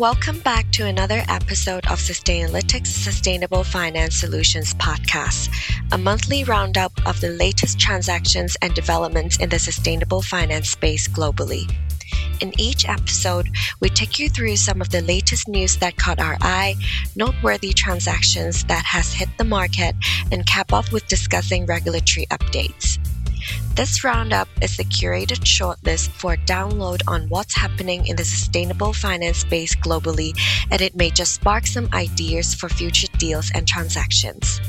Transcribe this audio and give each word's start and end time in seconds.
Welcome 0.00 0.38
back 0.38 0.72
to 0.72 0.86
another 0.86 1.22
episode 1.28 1.84
of 1.88 1.98
Sustainalytics 1.98 2.86
Sustainable 2.86 3.62
Finance 3.64 4.16
Solutions 4.16 4.72
podcast, 4.72 5.50
a 5.92 5.98
monthly 5.98 6.42
roundup 6.42 6.90
of 7.06 7.20
the 7.20 7.28
latest 7.28 7.78
transactions 7.78 8.56
and 8.62 8.72
developments 8.72 9.36
in 9.36 9.50
the 9.50 9.58
sustainable 9.58 10.22
finance 10.22 10.70
space 10.70 11.06
globally. 11.06 11.70
In 12.40 12.58
each 12.58 12.88
episode, 12.88 13.50
we 13.80 13.90
take 13.90 14.18
you 14.18 14.30
through 14.30 14.56
some 14.56 14.80
of 14.80 14.88
the 14.88 15.02
latest 15.02 15.48
news 15.48 15.76
that 15.76 15.96
caught 15.96 16.18
our 16.18 16.38
eye, 16.40 16.76
noteworthy 17.14 17.74
transactions 17.74 18.64
that 18.64 18.86
has 18.86 19.12
hit 19.12 19.28
the 19.36 19.44
market, 19.44 19.94
and 20.32 20.46
cap 20.46 20.72
off 20.72 20.90
with 20.92 21.06
discussing 21.08 21.66
regulatory 21.66 22.24
updates. 22.30 22.98
This 23.74 24.04
roundup 24.04 24.48
is 24.60 24.78
a 24.78 24.84
curated 24.84 25.40
shortlist 25.46 26.10
for 26.10 26.36
download 26.36 27.02
on 27.06 27.28
what's 27.28 27.56
happening 27.56 28.06
in 28.06 28.16
the 28.16 28.24
sustainable 28.24 28.92
finance 28.92 29.38
space 29.38 29.74
globally, 29.76 30.32
and 30.70 30.82
it 30.82 30.96
may 30.96 31.10
just 31.10 31.34
spark 31.34 31.66
some 31.66 31.88
ideas 31.94 32.54
for 32.54 32.68
future 32.68 33.06
deals 33.16 33.50
and 33.54 33.66
transactions. 33.66 34.60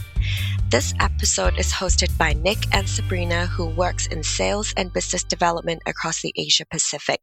This 0.70 0.94
episode 1.02 1.58
is 1.58 1.74
hosted 1.74 2.16
by 2.18 2.34
Nick 2.34 2.60
and 2.74 2.88
Sabrina, 2.88 3.48
who 3.48 3.66
works 3.66 4.08
in 4.08 4.24
sales 4.24 4.74
and 4.78 4.94
business 4.94 5.24
development 5.24 5.82
across 5.86 6.22
the 6.22 6.32
Asia 6.38 6.66
Pacific. 6.72 7.22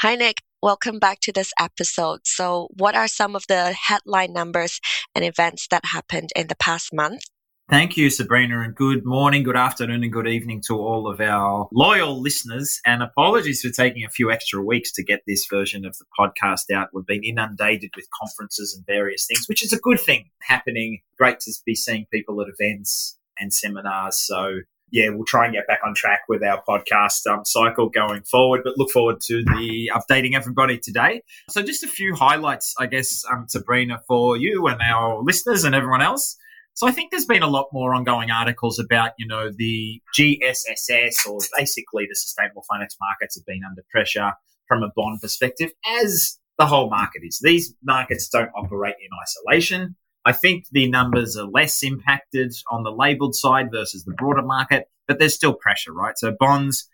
Hi, 0.00 0.14
Nick. 0.14 0.36
Welcome 0.62 0.98
back 0.98 1.18
to 1.22 1.32
this 1.32 1.52
episode. 1.58 2.20
So, 2.24 2.68
what 2.76 2.94
are 2.94 3.08
some 3.08 3.34
of 3.34 3.44
the 3.48 3.72
headline 3.72 4.32
numbers 4.32 4.80
and 5.14 5.24
events 5.24 5.66
that 5.70 5.84
happened 5.86 6.30
in 6.36 6.46
the 6.46 6.56
past 6.56 6.90
month? 6.92 7.22
Thank 7.70 7.96
you, 7.96 8.10
Sabrina, 8.10 8.60
and 8.60 8.74
good 8.74 9.06
morning, 9.06 9.42
good 9.42 9.56
afternoon, 9.56 10.02
and 10.02 10.12
good 10.12 10.28
evening 10.28 10.62
to 10.66 10.76
all 10.76 11.08
of 11.08 11.18
our 11.18 11.66
loyal 11.72 12.20
listeners. 12.20 12.78
And 12.84 13.02
apologies 13.02 13.62
for 13.62 13.70
taking 13.70 14.04
a 14.04 14.10
few 14.10 14.30
extra 14.30 14.62
weeks 14.62 14.92
to 14.92 15.02
get 15.02 15.22
this 15.26 15.46
version 15.46 15.86
of 15.86 15.96
the 15.96 16.04
podcast 16.18 16.70
out. 16.76 16.90
We've 16.92 17.06
been 17.06 17.24
inundated 17.24 17.92
with 17.96 18.06
conferences 18.20 18.74
and 18.76 18.84
various 18.84 19.26
things, 19.26 19.46
which 19.48 19.64
is 19.64 19.72
a 19.72 19.78
good 19.78 19.98
thing 19.98 20.28
happening. 20.42 21.00
Great 21.16 21.40
to 21.40 21.52
be 21.64 21.74
seeing 21.74 22.04
people 22.12 22.38
at 22.42 22.48
events 22.48 23.18
and 23.40 23.50
seminars. 23.50 24.18
So, 24.18 24.58
yeah, 24.90 25.08
we'll 25.08 25.24
try 25.24 25.46
and 25.46 25.54
get 25.54 25.66
back 25.66 25.80
on 25.86 25.94
track 25.94 26.20
with 26.28 26.42
our 26.42 26.62
podcast 26.68 27.26
um, 27.26 27.46
cycle 27.46 27.88
going 27.88 28.24
forward, 28.24 28.60
but 28.62 28.76
look 28.76 28.90
forward 28.90 29.22
to 29.28 29.42
the 29.42 29.90
updating 29.94 30.34
everybody 30.34 30.78
today. 30.78 31.22
So, 31.48 31.62
just 31.62 31.82
a 31.82 31.88
few 31.88 32.14
highlights, 32.14 32.74
I 32.78 32.84
guess, 32.88 33.24
um, 33.32 33.46
Sabrina, 33.48 34.02
for 34.06 34.36
you 34.36 34.66
and 34.66 34.82
our 34.82 35.22
listeners 35.22 35.64
and 35.64 35.74
everyone 35.74 36.02
else. 36.02 36.36
So 36.74 36.88
I 36.88 36.90
think 36.90 37.12
there's 37.12 37.24
been 37.24 37.44
a 37.44 37.48
lot 37.48 37.68
more 37.72 37.94
ongoing 37.94 38.30
articles 38.30 38.80
about, 38.80 39.12
you 39.16 39.28
know, 39.28 39.50
the 39.56 40.02
GSSS 40.18 41.26
or 41.28 41.38
basically 41.56 42.06
the 42.08 42.16
sustainable 42.16 42.64
finance 42.68 42.96
markets 43.00 43.36
have 43.36 43.46
been 43.46 43.62
under 43.68 43.84
pressure 43.90 44.32
from 44.66 44.82
a 44.82 44.90
bond 44.96 45.20
perspective, 45.20 45.70
as 45.86 46.38
the 46.58 46.66
whole 46.66 46.90
market 46.90 47.22
is. 47.22 47.38
These 47.40 47.74
markets 47.84 48.28
don't 48.28 48.50
operate 48.56 48.96
in 49.00 49.08
isolation. 49.22 49.94
I 50.24 50.32
think 50.32 50.64
the 50.72 50.88
numbers 50.88 51.36
are 51.36 51.46
less 51.46 51.82
impacted 51.82 52.52
on 52.70 52.82
the 52.82 52.90
labeled 52.90 53.36
side 53.36 53.68
versus 53.72 54.04
the 54.04 54.14
broader 54.14 54.42
market, 54.42 54.88
but 55.06 55.18
there's 55.18 55.34
still 55.34 55.54
pressure, 55.54 55.92
right? 55.92 56.18
So 56.18 56.34
bonds, 56.38 56.88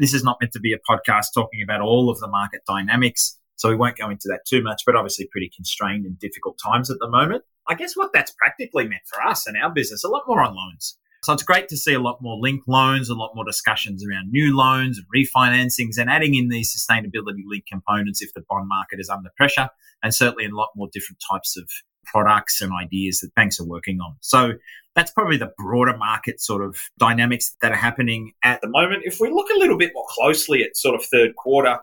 this 0.00 0.14
is 0.14 0.24
not 0.24 0.38
meant 0.40 0.52
to 0.52 0.60
be 0.60 0.72
a 0.72 0.78
podcast 0.90 1.26
talking 1.34 1.62
about 1.62 1.82
all 1.82 2.10
of 2.10 2.18
the 2.18 2.28
market 2.28 2.62
dynamics. 2.66 3.38
So 3.56 3.68
we 3.68 3.76
won't 3.76 3.98
go 3.98 4.10
into 4.10 4.28
that 4.28 4.40
too 4.46 4.62
much, 4.62 4.82
but 4.84 4.96
obviously 4.96 5.28
pretty 5.30 5.50
constrained 5.54 6.04
and 6.04 6.18
difficult 6.18 6.58
times 6.64 6.90
at 6.90 6.98
the 6.98 7.08
moment. 7.08 7.44
I 7.68 7.74
guess 7.74 7.96
what 7.96 8.12
that's 8.12 8.32
practically 8.32 8.84
meant 8.84 9.02
for 9.06 9.22
us 9.22 9.46
and 9.46 9.56
our 9.56 9.70
business, 9.70 10.04
a 10.04 10.08
lot 10.08 10.24
more 10.26 10.42
on 10.42 10.54
loans. 10.54 10.98
So 11.24 11.32
it's 11.32 11.42
great 11.42 11.68
to 11.68 11.76
see 11.78 11.94
a 11.94 12.00
lot 12.00 12.18
more 12.20 12.36
linked 12.38 12.68
loans, 12.68 13.08
a 13.08 13.14
lot 13.14 13.32
more 13.34 13.46
discussions 13.46 14.04
around 14.06 14.30
new 14.30 14.54
loans 14.54 14.98
and 14.98 15.06
refinancings 15.14 15.96
and 15.98 16.10
adding 16.10 16.34
in 16.34 16.50
these 16.50 16.74
sustainability 16.74 17.40
linked 17.46 17.66
components 17.66 18.20
if 18.20 18.34
the 18.34 18.42
bond 18.50 18.68
market 18.68 19.00
is 19.00 19.08
under 19.08 19.30
pressure 19.34 19.70
and 20.02 20.14
certainly 20.14 20.44
a 20.44 20.54
lot 20.54 20.68
more 20.76 20.88
different 20.92 21.22
types 21.30 21.56
of 21.56 21.66
products 22.04 22.60
and 22.60 22.72
ideas 22.78 23.20
that 23.20 23.34
banks 23.34 23.58
are 23.58 23.64
working 23.64 24.00
on. 24.00 24.16
So 24.20 24.52
that's 24.94 25.10
probably 25.10 25.38
the 25.38 25.52
broader 25.56 25.96
market 25.96 26.40
sort 26.42 26.62
of 26.62 26.76
dynamics 26.98 27.56
that 27.62 27.72
are 27.72 27.76
happening 27.76 28.32
at 28.44 28.60
the 28.60 28.68
moment. 28.68 29.02
If 29.06 29.18
we 29.18 29.30
look 29.30 29.48
a 29.48 29.58
little 29.58 29.78
bit 29.78 29.92
more 29.94 30.04
closely 30.10 30.62
at 30.62 30.76
sort 30.76 30.94
of 30.94 31.04
third 31.06 31.36
quarter, 31.36 31.78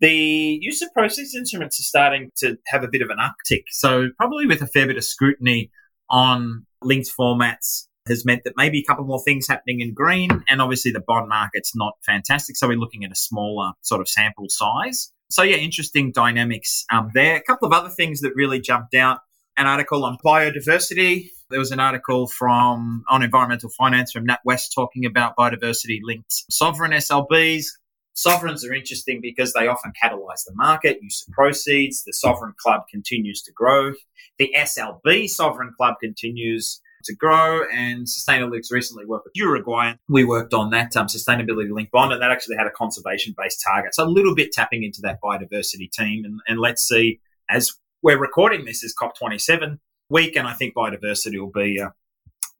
the 0.00 0.58
use 0.60 0.82
of 0.82 0.92
proceeds 0.92 1.34
instruments 1.34 1.78
is 1.78 1.88
starting 1.88 2.30
to 2.38 2.56
have 2.66 2.84
a 2.84 2.88
bit 2.88 3.02
of 3.02 3.10
an 3.10 3.18
uptick. 3.18 3.64
So, 3.70 4.08
probably 4.18 4.46
with 4.46 4.62
a 4.62 4.66
fair 4.66 4.86
bit 4.86 4.96
of 4.96 5.04
scrutiny 5.04 5.70
on 6.10 6.66
linked 6.82 7.10
formats 7.18 7.86
has 8.06 8.24
meant 8.26 8.42
that 8.44 8.52
maybe 8.56 8.80
a 8.80 8.84
couple 8.84 9.04
more 9.04 9.22
things 9.24 9.46
happening 9.48 9.80
in 9.80 9.94
green. 9.94 10.44
And 10.48 10.60
obviously, 10.60 10.90
the 10.90 11.02
bond 11.06 11.28
market's 11.28 11.74
not 11.74 11.94
fantastic. 12.04 12.56
So, 12.56 12.68
we're 12.68 12.78
looking 12.78 13.04
at 13.04 13.12
a 13.12 13.16
smaller 13.16 13.72
sort 13.82 14.00
of 14.00 14.08
sample 14.08 14.46
size. 14.48 15.12
So, 15.30 15.42
yeah, 15.42 15.56
interesting 15.56 16.12
dynamics 16.12 16.84
um, 16.92 17.10
there. 17.14 17.36
A 17.36 17.42
couple 17.42 17.66
of 17.66 17.72
other 17.72 17.90
things 17.90 18.20
that 18.20 18.32
really 18.34 18.60
jumped 18.60 18.94
out 18.94 19.20
an 19.56 19.66
article 19.66 20.04
on 20.04 20.18
biodiversity. 20.24 21.30
There 21.50 21.58
was 21.58 21.70
an 21.70 21.80
article 21.80 22.26
from 22.26 23.04
on 23.08 23.22
environmental 23.22 23.70
finance 23.70 24.12
from 24.12 24.26
NatWest 24.26 24.74
talking 24.74 25.04
about 25.06 25.36
biodiversity 25.36 26.00
linked 26.02 26.32
sovereign 26.50 26.92
SLBs. 26.92 27.66
Sovereigns 28.14 28.64
are 28.64 28.72
interesting 28.72 29.20
because 29.20 29.52
they 29.52 29.66
often 29.66 29.92
catalyze 30.00 30.44
the 30.46 30.54
market, 30.54 31.02
use 31.02 31.24
of 31.26 31.34
proceeds. 31.34 32.04
The 32.04 32.12
sovereign 32.12 32.54
club 32.56 32.82
continues 32.88 33.42
to 33.42 33.52
grow. 33.52 33.92
The 34.38 34.54
SLB 34.56 35.28
sovereign 35.28 35.72
club 35.76 35.96
continues 36.00 36.80
to 37.04 37.14
grow. 37.14 37.64
And 37.72 38.06
Sustainalytics 38.06 38.70
recently 38.70 39.04
worked 39.04 39.26
with 39.26 39.36
Uruguay. 39.36 39.94
We 40.08 40.24
worked 40.24 40.54
on 40.54 40.70
that 40.70 40.96
um, 40.96 41.06
sustainability 41.06 41.70
linked 41.72 41.90
bond, 41.90 42.12
and 42.12 42.22
that 42.22 42.30
actually 42.30 42.56
had 42.56 42.68
a 42.68 42.70
conservation 42.70 43.34
based 43.36 43.62
target. 43.66 43.94
So 43.94 44.04
a 44.04 44.06
little 44.06 44.34
bit 44.34 44.52
tapping 44.52 44.84
into 44.84 45.00
that 45.02 45.20
biodiversity 45.20 45.90
team. 45.90 46.24
And, 46.24 46.40
and 46.46 46.60
let's 46.60 46.86
see, 46.86 47.20
as 47.50 47.72
we're 48.02 48.18
recording 48.18 48.64
this 48.64 48.84
is 48.84 48.94
COP27 48.94 49.78
week, 50.08 50.36
and 50.36 50.46
I 50.46 50.52
think 50.52 50.74
biodiversity 50.74 51.38
will 51.38 51.50
be 51.50 51.80
uh, 51.80 51.90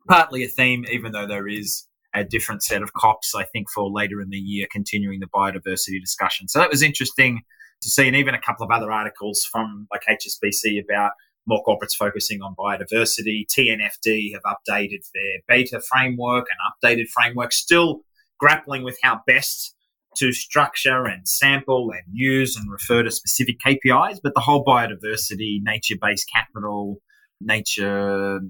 partly 0.09 0.45
a 0.45 0.49
theme, 0.49 0.85
even 0.91 1.13
though 1.13 1.27
there 1.27 1.47
is 1.47 1.87
a 2.15 2.25
different 2.25 2.63
set 2.63 2.83
of 2.83 2.93
COPs, 2.93 3.35
I 3.35 3.45
think, 3.45 3.69
for 3.71 3.91
later 3.91 4.21
in 4.21 4.31
the 4.31 4.39
year, 4.39 4.67
continuing 4.71 5.21
the 5.21 5.27
biodiversity 5.27 6.01
discussion. 6.01 6.49
So 6.49 6.61
that 6.61 6.71
was 6.71 6.83
interesting 6.83 7.43
to 7.83 7.89
see, 7.89 8.07
and 8.07 8.17
even 8.17 8.35
a 8.35 8.41
couple 8.41 8.65
of 8.65 8.71
other 8.71 8.91
articles 8.91 9.47
from 9.51 9.89
like 9.91 10.03
HSBC 10.09 10.83
about 10.83 11.13
more 11.47 11.63
corporates 11.65 11.95
focusing 11.95 12.41
on 12.41 12.55
biodiversity. 12.55 13.45
TNFD 13.47 14.33
have 14.33 14.43
updated 14.43 15.05
their 15.13 15.41
beta 15.47 15.81
framework 15.81 16.47
and 16.49 16.59
updated 16.97 17.09
framework, 17.09 17.53
still 17.53 18.01
grappling 18.39 18.83
with 18.83 18.99
how 19.03 19.21
best 19.27 19.75
to 20.17 20.33
structure 20.33 21.05
and 21.05 21.29
sample 21.29 21.91
and 21.91 22.03
use 22.13 22.57
and 22.57 22.71
refer 22.71 23.03
to 23.03 23.11
specific 23.11 23.57
KPIs, 23.65 24.21
but 24.23 24.35
the 24.35 24.41
whole 24.41 24.65
biodiversity, 24.65 25.59
nature 25.63 25.97
based 26.01 26.31
capital, 26.33 27.01
nature 27.41 28.41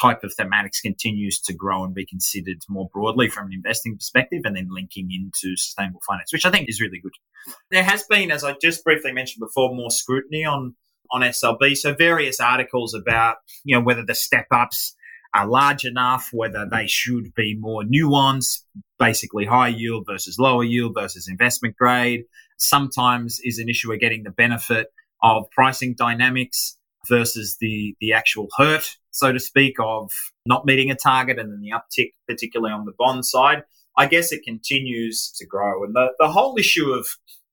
type 0.00 0.22
of 0.24 0.32
thematics 0.38 0.82
continues 0.82 1.40
to 1.40 1.54
grow 1.54 1.84
and 1.84 1.94
be 1.94 2.06
considered 2.06 2.58
more 2.68 2.88
broadly 2.92 3.28
from 3.28 3.46
an 3.46 3.52
investing 3.54 3.96
perspective 3.96 4.42
and 4.44 4.56
then 4.56 4.68
linking 4.70 5.10
into 5.10 5.56
sustainable 5.56 6.00
finance, 6.06 6.32
which 6.32 6.44
I 6.44 6.50
think 6.50 6.68
is 6.68 6.80
really 6.80 7.00
good. 7.00 7.12
There 7.70 7.82
has 7.82 8.04
been, 8.04 8.30
as 8.30 8.44
I 8.44 8.54
just 8.60 8.84
briefly 8.84 9.12
mentioned 9.12 9.40
before, 9.40 9.74
more 9.74 9.90
scrutiny 9.90 10.44
on, 10.44 10.74
on 11.10 11.22
SLB. 11.22 11.76
So 11.76 11.94
various 11.94 12.40
articles 12.40 12.94
about, 12.94 13.36
you 13.64 13.74
know, 13.74 13.82
whether 13.82 14.04
the 14.04 14.14
step 14.14 14.46
ups 14.50 14.94
are 15.34 15.46
large 15.46 15.84
enough, 15.84 16.30
whether 16.32 16.66
they 16.70 16.86
should 16.86 17.34
be 17.34 17.56
more 17.58 17.82
nuanced, 17.82 18.62
basically 18.98 19.46
high 19.46 19.68
yield 19.68 20.04
versus 20.06 20.38
lower 20.38 20.64
yield 20.64 20.94
versus 20.98 21.28
investment 21.28 21.76
grade. 21.76 22.24
Sometimes 22.58 23.40
is 23.42 23.58
an 23.58 23.68
issue 23.68 23.92
of 23.92 24.00
getting 24.00 24.24
the 24.24 24.30
benefit 24.30 24.88
of 25.22 25.50
pricing 25.50 25.94
dynamics 25.96 26.76
versus 27.08 27.56
the 27.60 27.94
the 28.00 28.12
actual 28.12 28.48
hurt, 28.56 28.96
so 29.10 29.32
to 29.32 29.40
speak, 29.40 29.74
of 29.80 30.10
not 30.46 30.66
meeting 30.66 30.90
a 30.90 30.94
target 30.94 31.38
and 31.38 31.52
then 31.52 31.60
the 31.60 31.70
uptick, 31.70 32.12
particularly 32.28 32.72
on 32.72 32.84
the 32.84 32.94
bond 32.98 33.24
side. 33.24 33.62
I 33.96 34.06
guess 34.06 34.32
it 34.32 34.44
continues 34.44 35.32
to 35.36 35.46
grow. 35.46 35.84
And 35.84 35.94
the, 35.94 36.08
the 36.18 36.28
whole 36.28 36.56
issue 36.56 36.90
of, 36.92 37.06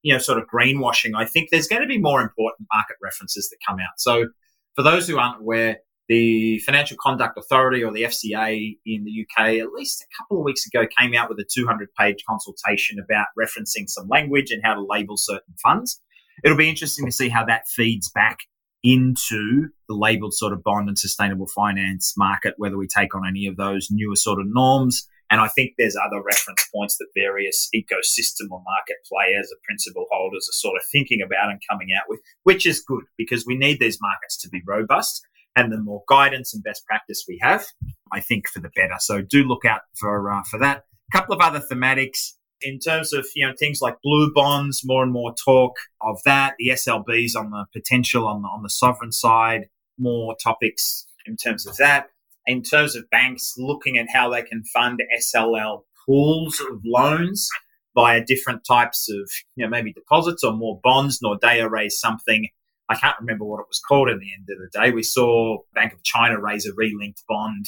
you 0.04 0.14
know, 0.14 0.20
sort 0.20 0.38
of 0.38 0.48
greenwashing, 0.48 1.12
I 1.16 1.26
think 1.26 1.50
there's 1.50 1.68
going 1.68 1.82
to 1.82 1.88
be 1.88 1.98
more 1.98 2.22
important 2.22 2.68
market 2.72 2.96
references 3.02 3.50
that 3.50 3.58
come 3.68 3.80
out. 3.80 4.00
So 4.00 4.28
for 4.76 4.84
those 4.84 5.08
who 5.08 5.18
aren't 5.18 5.42
aware, 5.42 5.78
the 6.08 6.60
Financial 6.60 6.96
Conduct 7.02 7.38
Authority 7.38 7.84
or 7.84 7.92
the 7.92 8.04
FCA 8.04 8.78
in 8.86 9.04
the 9.04 9.26
UK, 9.26 9.56
at 9.56 9.74
least 9.74 10.02
a 10.02 10.24
couple 10.24 10.40
of 10.40 10.46
weeks 10.46 10.66
ago, 10.66 10.86
came 10.98 11.14
out 11.14 11.28
with 11.28 11.40
a 11.40 11.46
200 11.54 11.90
page 12.00 12.24
consultation 12.28 12.98
about 12.98 13.28
referencing 13.38 13.90
some 13.90 14.08
language 14.08 14.52
and 14.52 14.62
how 14.64 14.74
to 14.74 14.86
label 14.88 15.18
certain 15.18 15.54
funds. 15.62 16.02
It'll 16.44 16.56
be 16.56 16.70
interesting 16.70 17.06
to 17.06 17.12
see 17.12 17.28
how 17.28 17.44
that 17.46 17.68
feeds 17.68 18.10
back 18.10 18.38
into 18.88 19.68
the 19.90 19.96
labeled 19.96 20.34
sort 20.34 20.54
of 20.54 20.64
bond 20.64 20.88
and 20.88 20.98
sustainable 20.98 21.48
finance 21.48 22.14
market, 22.18 22.54
whether 22.56 22.78
we 22.78 22.88
take 22.88 23.14
on 23.14 23.28
any 23.28 23.46
of 23.46 23.58
those 23.58 23.90
newer 23.92 24.16
sort 24.16 24.40
of 24.40 24.46
norms. 24.48 25.06
And 25.30 25.42
I 25.42 25.50
think 25.50 25.74
there's 25.78 25.98
other 25.98 26.24
reference 26.24 26.66
points 26.74 26.98
that 26.98 27.08
various 27.14 27.68
ecosystem 27.76 28.50
or 28.50 28.64
market 28.64 28.96
players 29.12 29.52
or 29.52 29.58
principal 29.66 30.06
holders 30.10 30.48
are 30.50 30.56
sort 30.56 30.78
of 30.78 30.84
thinking 30.90 31.22
about 31.22 31.50
and 31.50 31.60
coming 31.70 31.90
out 31.98 32.06
with, 32.08 32.22
which 32.44 32.66
is 32.66 32.82
good 32.82 33.04
because 33.18 33.46
we 33.46 33.58
need 33.58 33.82
these 33.82 33.98
markets 34.02 34.38
to 34.38 34.50
be 34.50 34.62
robust. 34.66 35.22
And 35.58 35.70
the 35.70 35.80
more 35.80 36.04
guidance 36.08 36.54
and 36.54 36.64
best 36.64 36.86
practice 36.86 37.26
we 37.28 37.40
have, 37.42 37.66
I 38.14 38.22
think 38.22 38.48
for 38.48 38.62
the 38.62 38.70
better. 38.74 38.96
So 39.00 39.22
do 39.22 39.44
look 39.44 39.66
out 39.66 39.82
for 40.00 40.32
uh, 40.32 40.44
for 40.50 40.60
that. 40.60 40.84
A 41.12 41.18
couple 41.18 41.36
of 41.36 41.42
other 41.42 41.60
thematics 41.60 42.37
in 42.62 42.80
terms 42.80 43.14
of 43.14 43.26
you 43.36 43.46
know 43.46 43.54
things 43.58 43.82
like 43.82 44.02
blue 44.04 44.32
bonds, 44.34 44.82
more 44.84 45.04
and 45.04 45.12
more 45.12 45.34
talk 45.34 45.74
of 46.02 46.20
that. 46.26 46.56
The 46.58 46.70
SLBs 46.70 47.36
on 47.36 47.52
the 47.52 47.66
potential 47.74 48.28
on 48.28 48.42
the 48.42 48.48
on 48.48 48.64
the 48.64 48.70
sovereign 48.70 49.12
side, 49.12 49.70
more 49.98 50.36
topics 50.42 51.08
in 51.26 51.38
terms 51.38 51.66
of 51.66 51.78
that. 51.78 52.10
In 52.46 52.64
terms 52.64 52.96
of 52.96 53.10
banks 53.10 53.56
looking 53.58 53.98
at 53.98 54.08
how 54.14 54.30
they 54.30 54.42
can 54.42 54.64
fund 54.64 55.02
SLL 55.20 55.82
pools 56.06 56.62
of 56.62 56.82
loans 56.86 57.50
via 57.94 58.24
different 58.24 58.62
types 58.66 59.10
of 59.10 59.30
you 59.56 59.66
know 59.66 59.70
maybe 59.70 59.94
deposits 59.94 60.44
or 60.44 60.54
more 60.54 60.80
bonds. 60.84 61.20
Nordea 61.24 61.70
raised 61.70 62.00
something. 62.00 62.48
I 62.90 62.96
can't 62.96 63.20
remember 63.20 63.44
what 63.44 63.60
it 63.60 63.68
was 63.68 63.82
called 63.86 64.10
at 64.10 64.20
the 64.20 64.34
end 64.34 64.48
of 64.50 64.60
the 64.60 64.80
day. 64.80 64.92
We 64.92 65.04
saw 65.04 65.58
Bank 65.76 65.92
of 65.92 66.04
China 66.04 66.40
raise 66.40 66.66
a 66.66 66.72
relinked 66.72 67.24
bond 67.28 67.66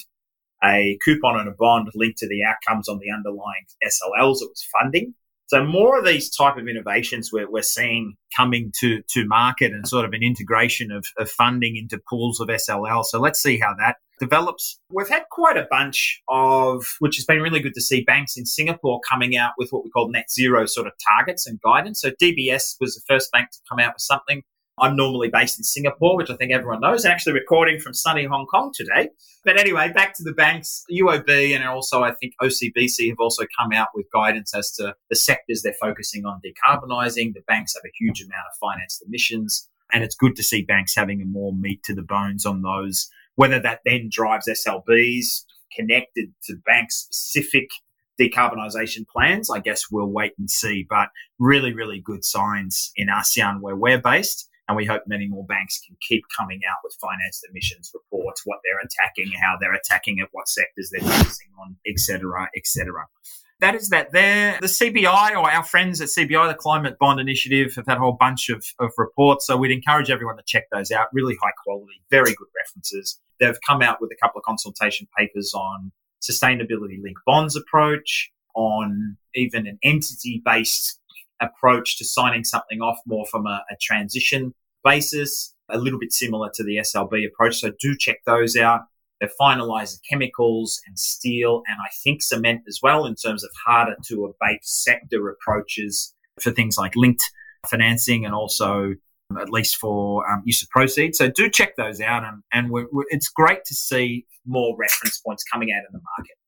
a 0.63 0.97
coupon 1.03 1.39
and 1.39 1.49
a 1.49 1.53
bond 1.57 1.89
linked 1.95 2.17
to 2.19 2.27
the 2.27 2.43
outcomes 2.43 2.89
on 2.89 2.99
the 2.99 3.11
underlying 3.11 3.65
SLLs 3.83 4.41
it 4.41 4.49
was 4.49 4.65
funding. 4.79 5.13
So 5.47 5.65
more 5.65 5.97
of 5.97 6.05
these 6.05 6.29
type 6.29 6.57
of 6.57 6.67
innovations 6.67 7.31
we're, 7.33 7.49
we're 7.49 7.63
seeing 7.63 8.15
coming 8.37 8.71
to, 8.81 9.01
to 9.13 9.25
market 9.25 9.71
and 9.71 9.87
sort 9.87 10.05
of 10.05 10.13
an 10.13 10.21
integration 10.21 10.91
of, 10.91 11.05
of 11.17 11.29
funding 11.31 11.75
into 11.75 11.99
pools 12.07 12.39
of 12.39 12.49
SLL. 12.49 13.03
So 13.03 13.19
let's 13.19 13.41
see 13.41 13.57
how 13.57 13.73
that 13.79 13.95
develops. 14.19 14.79
We've 14.91 15.09
had 15.09 15.23
quite 15.31 15.57
a 15.57 15.65
bunch 15.71 16.21
of, 16.29 16.85
which 16.99 17.15
has 17.15 17.25
been 17.25 17.41
really 17.41 17.61
good 17.61 17.73
to 17.73 17.81
see 17.81 18.01
banks 18.01 18.37
in 18.37 18.45
Singapore 18.45 18.99
coming 19.09 19.37
out 19.37 19.53
with 19.57 19.69
what 19.71 19.83
we 19.83 19.89
call 19.89 20.11
net 20.11 20.29
zero 20.29 20.67
sort 20.67 20.85
of 20.85 20.93
targets 21.17 21.47
and 21.47 21.59
guidance. 21.61 22.01
So 22.01 22.11
DBS 22.21 22.75
was 22.79 22.93
the 22.93 23.01
first 23.07 23.31
bank 23.31 23.49
to 23.49 23.57
come 23.67 23.79
out 23.79 23.95
with 23.95 24.01
something 24.01 24.43
I'm 24.81 24.95
normally 24.95 25.29
based 25.29 25.57
in 25.57 25.63
Singapore, 25.63 26.15
which 26.17 26.29
I 26.29 26.35
think 26.35 26.51
everyone 26.51 26.81
knows, 26.81 27.05
actually 27.05 27.33
recording 27.33 27.79
from 27.79 27.93
sunny 27.93 28.25
Hong 28.25 28.45
Kong 28.45 28.71
today. 28.73 29.09
But 29.43 29.59
anyway, 29.59 29.91
back 29.93 30.15
to 30.15 30.23
the 30.23 30.33
banks, 30.33 30.83
UOB 30.91 31.55
and 31.55 31.63
also 31.63 32.03
I 32.03 32.13
think 32.13 32.33
OCBC 32.41 33.09
have 33.09 33.19
also 33.19 33.45
come 33.59 33.71
out 33.71 33.89
with 33.93 34.05
guidance 34.11 34.53
as 34.53 34.71
to 34.73 34.95
the 35.09 35.15
sectors 35.15 35.61
they're 35.61 35.73
focusing 35.79 36.25
on 36.25 36.41
decarbonising. 36.41 37.33
The 37.33 37.43
banks 37.47 37.73
have 37.75 37.83
a 37.85 37.93
huge 37.97 38.21
amount 38.21 38.45
of 38.51 38.57
financed 38.59 39.03
emissions, 39.05 39.67
and 39.93 40.03
it's 40.03 40.15
good 40.15 40.35
to 40.35 40.43
see 40.43 40.63
banks 40.63 40.95
having 40.95 41.21
a 41.21 41.25
more 41.25 41.53
meat 41.53 41.83
to 41.83 41.95
the 41.95 42.03
bones 42.03 42.45
on 42.45 42.61
those. 42.61 43.09
Whether 43.35 43.59
that 43.61 43.79
then 43.85 44.09
drives 44.11 44.49
SLBs 44.49 45.45
connected 45.75 46.33
to 46.43 46.55
bank 46.65 46.91
specific 46.91 47.69
decarbonisation 48.19 49.07
plans, 49.07 49.49
I 49.49 49.59
guess 49.59 49.89
we'll 49.89 50.11
wait 50.11 50.33
and 50.37 50.49
see. 50.49 50.85
But 50.87 51.09
really, 51.39 51.73
really 51.73 52.01
good 52.01 52.25
signs 52.25 52.91
in 52.95 53.07
ASEAN 53.07 53.61
where 53.61 53.75
we're 53.75 54.01
based. 54.01 54.48
And 54.69 54.77
we 54.77 54.85
hope 54.85 55.01
many 55.07 55.27
more 55.27 55.43
banks 55.45 55.81
can 55.83 55.97
keep 55.99 56.23
coming 56.37 56.61
out 56.69 56.77
with 56.83 56.95
financed 57.01 57.43
emissions 57.49 57.89
reports, 57.91 58.43
what 58.45 58.59
they're 58.63 58.77
attacking, 58.77 59.33
how 59.41 59.57
they're 59.59 59.73
attacking 59.73 60.19
it, 60.19 60.29
what 60.31 60.47
sectors 60.47 60.91
they're 60.91 61.01
focusing 61.01 61.47
on, 61.59 61.75
etc., 61.87 62.47
etc. 62.55 63.07
That 63.61 63.73
is 63.73 63.89
that 63.89 64.11
there. 64.11 64.59
The 64.61 64.67
CBI 64.67 65.31
or 65.31 65.49
our 65.49 65.63
friends 65.63 65.99
at 66.01 66.09
CBI, 66.09 66.49
the 66.49 66.53
Climate 66.53 66.97
Bond 66.99 67.19
Initiative, 67.19 67.73
have 67.75 67.87
had 67.87 67.97
a 67.97 67.99
whole 67.99 68.15
bunch 68.19 68.49
of, 68.49 68.63
of 68.79 68.91
reports. 68.99 69.47
So 69.47 69.57
we'd 69.57 69.71
encourage 69.71 70.11
everyone 70.11 70.37
to 70.37 70.43
check 70.45 70.65
those 70.71 70.91
out. 70.91 71.07
Really 71.13 71.35
high 71.41 71.51
quality, 71.65 72.03
very 72.11 72.35
good 72.35 72.47
references. 72.55 73.19
They've 73.39 73.57
come 73.67 73.81
out 73.81 73.99
with 73.99 74.11
a 74.11 74.15
couple 74.23 74.37
of 74.37 74.45
consultation 74.45 75.07
papers 75.17 75.51
on 75.55 75.91
sustainability 76.21 77.01
linked 77.01 77.21
bonds 77.25 77.55
approach, 77.55 78.31
on 78.53 79.17
even 79.33 79.65
an 79.65 79.79
entity 79.83 80.43
based 80.45 80.98
approach 81.41 81.97
to 81.97 82.05
signing 82.05 82.43
something 82.43 82.81
off 82.81 82.99
more 83.05 83.25
from 83.25 83.45
a, 83.47 83.63
a 83.71 83.75
transition 83.81 84.53
basis, 84.83 85.53
a 85.69 85.77
little 85.77 85.99
bit 85.99 86.11
similar 86.11 86.49
to 86.55 86.63
the 86.63 86.77
SLB 86.77 87.27
approach. 87.27 87.59
So 87.59 87.71
do 87.79 87.95
check 87.97 88.17
those 88.25 88.55
out. 88.55 88.81
They've 89.19 89.29
finalised 89.39 89.95
the 89.95 90.01
chemicals 90.09 90.79
and 90.87 90.97
steel 90.97 91.63
and 91.67 91.77
I 91.81 91.89
think 92.03 92.21
cement 92.21 92.61
as 92.67 92.79
well 92.81 93.05
in 93.05 93.15
terms 93.15 93.43
of 93.43 93.49
harder 93.65 93.95
to 94.07 94.25
abate 94.25 94.63
sector 94.63 95.29
approaches 95.29 96.13
for 96.41 96.51
things 96.51 96.77
like 96.77 96.95
linked 96.95 97.23
financing 97.67 98.25
and 98.25 98.33
also 98.33 98.93
at 99.39 99.49
least 99.49 99.75
for 99.75 100.29
um, 100.29 100.41
use 100.45 100.63
of 100.63 100.69
proceeds. 100.69 101.17
So 101.17 101.29
do 101.29 101.49
check 101.49 101.75
those 101.75 101.99
out 102.01 102.23
and, 102.23 102.41
and 102.53 102.71
we're, 102.71 102.87
we're, 102.91 103.03
it's 103.09 103.27
great 103.27 103.65
to 103.65 103.75
see 103.75 104.25
more 104.45 104.75
reference 104.77 105.19
points 105.19 105.43
coming 105.43 105.69
out 105.71 105.83
in 105.87 105.91
the 105.91 106.01
market. 106.17 106.38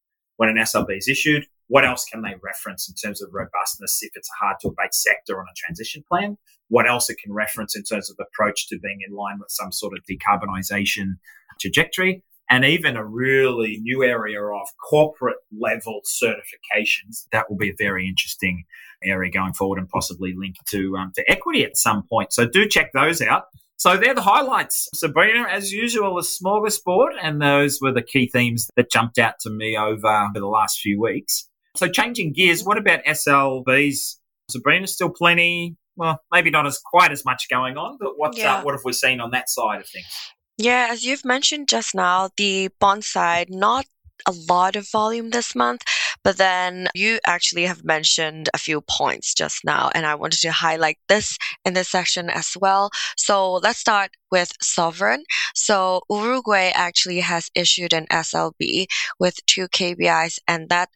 When 0.42 0.50
an 0.50 0.56
SLB 0.56 0.98
is 0.98 1.08
issued, 1.08 1.46
what 1.68 1.86
else 1.86 2.04
can 2.04 2.24
they 2.24 2.34
reference 2.42 2.90
in 2.90 2.96
terms 2.96 3.22
of 3.22 3.30
robustness 3.32 4.00
if 4.02 4.10
it's 4.16 4.28
a 4.28 4.44
hard 4.44 4.58
to 4.62 4.70
abate 4.70 4.96
sector 4.96 5.40
on 5.40 5.46
a 5.46 5.54
transition 5.56 6.04
plan? 6.10 6.36
What 6.68 6.90
else 6.90 7.12
it 7.12 7.20
can 7.24 7.32
reference 7.32 7.76
in 7.76 7.84
terms 7.84 8.10
of 8.10 8.18
approach 8.20 8.68
to 8.70 8.80
being 8.80 9.02
in 9.08 9.16
line 9.16 9.38
with 9.38 9.52
some 9.52 9.72
sort 9.72 9.94
of 9.96 10.04
decarbonisation 10.10 11.18
trajectory? 11.60 12.24
And 12.50 12.66
even 12.66 12.98
a 12.98 13.06
really 13.06 13.78
new 13.84 14.04
area 14.04 14.44
of 14.44 14.68
corporate 14.90 15.38
level 15.56 16.02
certifications. 16.08 17.28
That 17.32 17.48
will 17.48 17.58
be 17.58 17.70
a 17.70 17.76
very 17.78 18.08
interesting 18.08 18.64
area 19.04 19.30
going 19.30 19.54
forward 19.54 19.78
and 19.78 19.88
possibly 19.90 20.34
linked 20.36 20.66
to, 20.72 20.98
um, 20.98 21.12
to 21.18 21.32
equity 21.32 21.64
at 21.64 21.78
some 21.78 22.02
point. 22.02 22.34
So 22.34 22.48
do 22.48 22.68
check 22.68 22.94
those 22.94 23.22
out. 23.22 23.44
So 23.82 23.98
they're 23.98 24.14
the 24.14 24.22
highlights. 24.22 24.90
Sabrina, 24.94 25.48
as 25.50 25.72
usual, 25.72 26.20
a 26.20 26.22
smorgasbord, 26.22 27.14
and 27.20 27.42
those 27.42 27.80
were 27.82 27.92
the 27.92 28.04
key 28.04 28.30
themes 28.32 28.70
that 28.76 28.92
jumped 28.92 29.18
out 29.18 29.40
to 29.40 29.50
me 29.50 29.76
over 29.76 30.30
the 30.36 30.46
last 30.46 30.82
few 30.82 31.02
weeks. 31.02 31.50
So 31.76 31.88
changing 31.88 32.34
gears, 32.34 32.64
what 32.64 32.78
about 32.78 33.04
SLBs? 33.06 34.18
Sabrina, 34.52 34.86
still 34.86 35.10
plenty. 35.10 35.78
Well, 35.96 36.22
maybe 36.32 36.52
not 36.52 36.68
as 36.68 36.78
quite 36.78 37.12
as 37.12 37.26
much 37.26 37.48
going 37.50 37.76
on, 37.76 37.98
but 38.00 38.12
what's 38.18 38.38
uh, 38.38 38.42
yeah. 38.42 38.56
uh, 38.58 38.64
what 38.64 38.76
have 38.76 38.86
we 38.86 38.94
seen 38.94 39.20
on 39.20 39.32
that 39.32 39.50
side 39.50 39.82
of 39.82 39.88
things? 39.88 40.06
Yeah, 40.60 40.90
as 40.92 41.04
you've 41.04 41.26
mentioned 41.26 41.68
just 41.68 41.96
now, 41.96 42.30
the 42.38 42.70
bond 42.80 43.04
side 43.04 43.50
not 43.50 43.88
a 44.28 44.34
lot 44.48 44.76
of 44.76 44.88
volume 44.92 45.32
this 45.32 45.56
month. 45.56 45.82
But 46.24 46.38
then 46.38 46.88
you 46.94 47.20
actually 47.26 47.66
have 47.66 47.84
mentioned 47.84 48.50
a 48.54 48.58
few 48.58 48.82
points 48.82 49.34
just 49.34 49.64
now, 49.64 49.90
and 49.94 50.06
I 50.06 50.16
wanted 50.16 50.40
to 50.42 50.52
highlight 50.52 50.98
this 51.08 51.38
in 51.66 51.74
this 51.74 51.90
section 51.90 52.30
as 52.30 52.56
well. 52.60 52.92
So 53.18 53.54
let's 53.54 53.80
start 53.80 54.12
with 54.32 54.54
sovereign. 54.62 55.24
So 55.54 56.02
Uruguay 56.10 56.72
actually 56.74 57.20
has 57.20 57.50
issued 57.56 57.94
an 57.94 58.08
SLB 58.12 58.86
with 59.20 59.46
two 59.46 59.68
KPIs, 59.68 60.40
and 60.48 60.70
that 60.70 60.90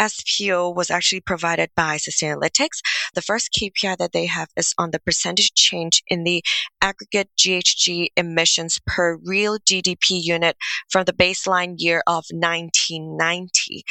SPO 0.00 0.74
was 0.74 0.90
actually 0.90 1.20
provided 1.20 1.70
by 1.76 1.96
Sustainalytics. 1.96 2.80
The 3.14 3.22
first 3.22 3.50
KPI 3.58 3.96
that 3.98 4.12
they 4.12 4.26
have 4.26 4.48
is 4.56 4.74
on 4.78 4.90
the 4.90 5.00
percentage 5.00 5.52
change 5.54 6.02
in 6.08 6.24
the 6.24 6.42
aggregate 6.80 7.30
GHG 7.38 8.08
emissions 8.16 8.80
per 8.86 9.16
real 9.24 9.58
GDP 9.58 10.22
unit 10.22 10.56
from 10.90 11.04
the 11.04 11.12
baseline 11.12 11.74
year 11.78 12.02
of 12.06 12.24
1990. 12.30 13.84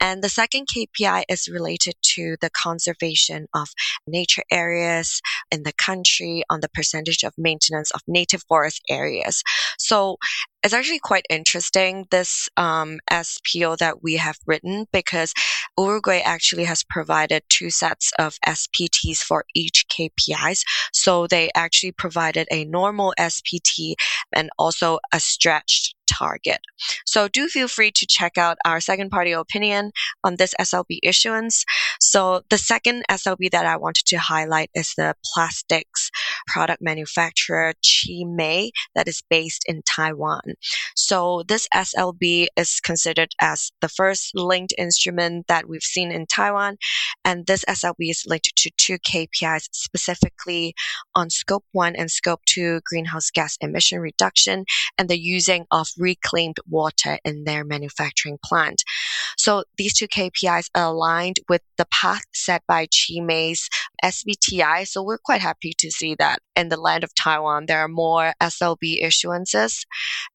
And 0.00 0.22
the 0.22 0.28
second 0.28 0.68
KPI 0.68 1.24
is 1.28 1.48
related 1.48 1.94
to 2.14 2.36
the 2.40 2.50
conservation 2.50 3.46
of 3.54 3.68
nature 4.06 4.44
areas 4.50 5.20
in 5.50 5.64
the 5.64 5.72
country 5.72 6.42
on 6.48 6.60
the 6.60 6.68
percentage 6.68 7.24
of 7.24 7.34
maintenance 7.36 7.90
of 7.90 8.00
native 8.06 8.47
forest 8.48 8.82
areas. 8.88 9.42
So 9.78 10.16
it's 10.62 10.74
actually 10.74 10.98
quite 10.98 11.24
interesting, 11.30 12.06
this 12.10 12.48
um, 12.56 12.98
SPO 13.10 13.78
that 13.78 14.02
we 14.02 14.16
have 14.16 14.38
written, 14.46 14.86
because 14.92 15.32
Uruguay 15.78 16.20
actually 16.24 16.64
has 16.64 16.82
provided 16.82 17.42
two 17.48 17.70
sets 17.70 18.10
of 18.18 18.36
SPTs 18.44 19.18
for 19.18 19.44
each 19.54 19.86
KPIs. 19.88 20.62
So 20.92 21.26
they 21.26 21.50
actually 21.54 21.92
provided 21.92 22.48
a 22.50 22.64
normal 22.64 23.14
SPT 23.18 23.94
and 24.34 24.50
also 24.58 24.98
a 25.12 25.20
stretched 25.20 25.94
target. 26.08 26.60
So 27.06 27.28
do 27.28 27.48
feel 27.48 27.68
free 27.68 27.92
to 27.94 28.06
check 28.08 28.38
out 28.38 28.58
our 28.64 28.80
second 28.80 29.10
party 29.10 29.32
opinion 29.32 29.92
on 30.24 30.36
this 30.36 30.54
SLB 30.60 30.98
issuance. 31.02 31.64
So 32.00 32.42
the 32.50 32.58
second 32.58 33.04
SLB 33.10 33.50
that 33.50 33.66
I 33.66 33.76
wanted 33.76 34.06
to 34.06 34.18
highlight 34.18 34.70
is 34.74 34.94
the 34.96 35.14
plastics 35.32 36.10
product 36.48 36.82
manufacturer 36.82 37.72
Chi-Mei 37.84 38.72
that 38.94 39.06
is 39.06 39.22
based 39.30 39.64
in 39.66 39.82
Taiwan. 39.82 40.54
So 40.96 41.44
this 41.46 41.68
SLB 41.74 42.48
is 42.56 42.80
considered 42.80 43.30
as 43.40 43.70
the 43.80 43.88
first 43.88 44.32
linked 44.34 44.74
instrument 44.76 45.46
that 45.48 45.68
we've 45.68 45.82
seen 45.82 46.10
in 46.10 46.26
Taiwan. 46.26 46.76
And 47.24 47.46
this 47.46 47.64
SLB 47.66 48.10
is 48.10 48.24
linked 48.26 48.52
to 48.56 48.70
two 48.76 48.98
KPIs 48.98 49.68
specifically 49.72 50.74
on 51.14 51.30
scope 51.30 51.64
one 51.72 51.94
and 51.94 52.10
scope 52.10 52.40
two 52.46 52.80
greenhouse 52.84 53.30
gas 53.30 53.56
emission 53.60 54.00
reduction 54.00 54.64
and 54.98 55.08
the 55.08 55.18
using 55.18 55.66
of 55.70 55.88
reclaimed 55.98 56.56
water 56.68 57.18
in 57.24 57.44
their 57.44 57.64
manufacturing 57.64 58.38
plant. 58.44 58.82
So 59.36 59.64
these 59.76 59.94
two 59.94 60.08
KPIs 60.08 60.70
are 60.74 60.84
aligned 60.84 61.36
with 61.48 61.62
the 61.76 61.86
path 61.92 62.22
set 62.34 62.62
by 62.66 62.86
Chi-Mei's 62.86 63.68
SBTI. 64.04 64.86
So 64.86 65.02
we're 65.02 65.18
quite 65.18 65.40
happy 65.40 65.72
to 65.78 65.90
see 65.90 66.14
that 66.18 66.37
in 66.56 66.68
the 66.68 66.80
land 66.80 67.04
of 67.04 67.14
Taiwan, 67.14 67.66
there 67.66 67.78
are 67.80 67.88
more 67.88 68.32
SLB 68.40 69.02
issuances. 69.02 69.84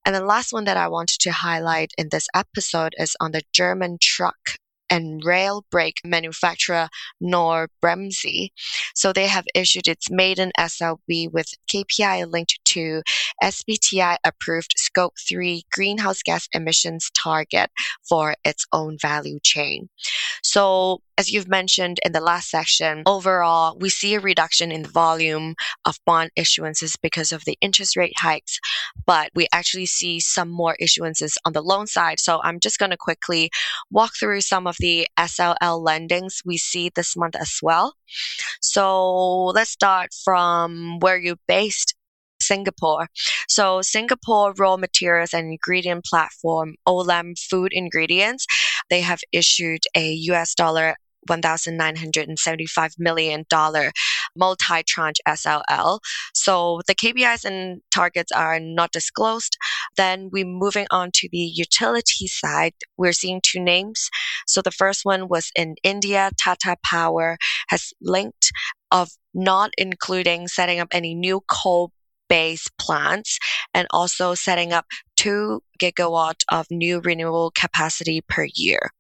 And 0.05 0.15
the 0.15 0.23
last 0.23 0.53
one 0.53 0.65
that 0.65 0.77
I 0.77 0.87
wanted 0.87 1.19
to 1.21 1.31
highlight 1.31 1.91
in 1.97 2.09
this 2.09 2.27
episode 2.33 2.93
is 2.97 3.15
on 3.19 3.31
the 3.31 3.41
German 3.53 3.97
truck 4.01 4.57
and 4.93 5.25
rail 5.25 5.65
brake 5.71 5.99
manufacturer 6.05 6.87
Knorr-Bremse. 7.19 8.51
So 8.93 9.11
they 9.11 9.27
have 9.27 9.45
issued 9.55 9.87
its 9.87 10.11
maiden 10.11 10.51
SLB 10.57 11.31
with 11.31 11.47
KPI 11.73 12.31
linked 12.31 12.59
to 12.65 13.01
SBTi 13.43 14.17
approved 14.23 14.75
Scope 14.77 15.15
3 15.27 15.63
greenhouse 15.71 16.21
gas 16.21 16.47
emissions 16.53 17.09
target 17.17 17.71
for 18.07 18.35
its 18.45 18.67
own 18.71 18.97
value 19.01 19.39
chain. 19.41 19.89
So 20.43 21.01
as 21.17 21.31
you've 21.31 21.47
mentioned 21.47 21.99
in 22.03 22.11
the 22.11 22.19
last 22.19 22.49
section, 22.49 23.03
overall, 23.05 23.77
we 23.79 23.89
see 23.89 24.15
a 24.15 24.19
reduction 24.19 24.71
in 24.71 24.83
the 24.83 24.89
volume 24.89 25.53
of 25.85 25.99
bond 26.05 26.31
issuances 26.37 26.95
because 27.01 27.31
of 27.31 27.45
the 27.45 27.57
interest 27.61 27.95
rate 27.95 28.13
hikes, 28.17 28.59
but 29.05 29.29
we 29.35 29.47
actually 29.53 29.85
see 29.85 30.19
some 30.19 30.49
more 30.49 30.75
issuances 30.81 31.35
on 31.45 31.53
the 31.53 31.61
loan 31.61 31.85
side. 31.87 32.19
So 32.19 32.41
I'm 32.43 32.59
just 32.59 32.79
going 32.79 32.91
to 32.91 32.97
quickly 32.97 33.51
walk 33.91 34.13
through 34.19 34.41
some 34.41 34.65
of 34.65 34.75
the 34.83 35.07
SLL 35.17 35.81
lendings 35.81 36.41
we 36.45 36.57
see 36.57 36.91
this 36.93 37.15
month 37.15 37.37
as 37.37 37.59
well. 37.63 37.93
So 38.61 39.45
let's 39.45 39.71
start 39.71 40.09
from 40.25 40.99
where 40.99 41.17
you're 41.17 41.43
based. 41.47 41.95
Singapore. 42.41 43.07
So 43.47 43.81
Singapore 43.81 44.53
raw 44.59 44.75
materials 44.75 45.33
and 45.33 45.49
ingredient 45.49 46.03
platform 46.03 46.75
Olam 46.85 47.39
Food 47.39 47.71
Ingredients, 47.71 48.45
they 48.89 48.99
have 48.99 49.21
issued 49.31 49.83
a 49.95 50.11
US 50.33 50.53
dollar 50.53 50.97
$1,975 51.29 52.91
million 52.99 53.45
multi 54.35 54.83
tranche 54.83 55.19
SLL. 55.27 55.99
So 56.33 56.81
the 56.87 56.95
KPIs 56.95 57.45
and 57.45 57.81
targets 57.91 58.31
are 58.31 58.59
not 58.59 58.91
disclosed. 58.91 59.57
Then 59.97 60.29
we're 60.31 60.45
moving 60.45 60.87
on 60.91 61.11
to 61.15 61.29
the 61.31 61.37
utility 61.37 62.27
side. 62.27 62.73
We're 62.97 63.13
seeing 63.13 63.41
two 63.43 63.59
names. 63.59 64.09
So 64.47 64.61
the 64.61 64.71
first 64.71 65.05
one 65.05 65.27
was 65.27 65.51
in 65.55 65.75
India, 65.83 66.31
Tata 66.41 66.77
Power 66.83 67.37
has 67.69 67.93
linked 68.01 68.51
of 68.91 69.09
not 69.33 69.71
including 69.77 70.47
setting 70.47 70.79
up 70.79 70.89
any 70.91 71.15
new 71.15 71.41
coal 71.47 71.91
based 72.29 72.75
plants 72.79 73.37
and 73.73 73.87
also 73.91 74.33
setting 74.33 74.73
up 74.73 74.85
2 75.17 75.61
gigawatt 75.79 76.41
of 76.49 76.65
new 76.71 76.99
renewable 76.99 77.51
capacity 77.55 78.21
per 78.21 78.47
year. 78.55 78.91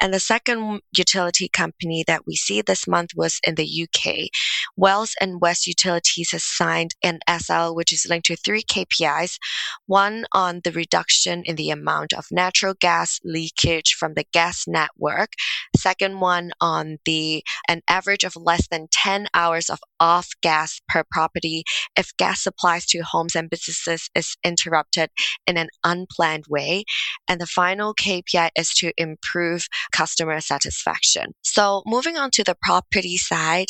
And 0.00 0.12
the 0.12 0.20
second 0.20 0.80
utility 0.96 1.48
company 1.48 2.04
that 2.06 2.26
we 2.26 2.34
see 2.34 2.60
this 2.60 2.86
month 2.86 3.10
was 3.14 3.40
in 3.46 3.54
the 3.54 3.88
UK. 3.88 4.28
Wales 4.76 5.14
and 5.20 5.40
West 5.40 5.66
Utilities 5.66 6.32
has 6.32 6.44
signed 6.44 6.94
an 7.02 7.20
SL 7.28 7.74
which 7.74 7.92
is 7.92 8.06
linked 8.08 8.26
to 8.26 8.36
three 8.36 8.62
KPIs. 8.62 9.38
One 9.86 10.26
on 10.32 10.60
the 10.64 10.72
reduction 10.72 11.42
in 11.44 11.56
the 11.56 11.70
amount 11.70 12.12
of 12.12 12.26
natural 12.30 12.74
gas 12.74 13.20
leakage 13.24 13.94
from 13.94 14.14
the 14.14 14.24
gas 14.32 14.64
network. 14.66 15.32
Second 15.76 16.20
one 16.20 16.50
on 16.60 16.98
the 17.04 17.44
an 17.68 17.82
average 17.88 18.24
of 18.24 18.36
less 18.36 18.66
than 18.68 18.88
10 18.90 19.28
hours 19.34 19.70
of 19.70 19.78
off 20.00 20.28
gas 20.42 20.80
per 20.88 21.04
property 21.10 21.64
if 21.96 22.16
gas 22.16 22.42
supplies 22.42 22.86
to 22.86 23.00
homes 23.00 23.34
and 23.34 23.48
businesses 23.50 24.10
is 24.14 24.36
interrupted 24.44 25.10
in 25.46 25.56
an 25.56 25.68
unplanned 25.84 26.44
way. 26.48 26.84
And 27.28 27.40
the 27.40 27.46
final 27.46 27.94
KPI 27.94 28.50
is 28.56 28.70
to 28.74 28.92
improve 28.96 29.66
customer 29.92 30.40
satisfaction. 30.40 31.34
So 31.42 31.82
moving 31.86 32.16
on 32.16 32.30
to 32.32 32.44
the 32.44 32.56
property 32.62 33.16
side, 33.16 33.66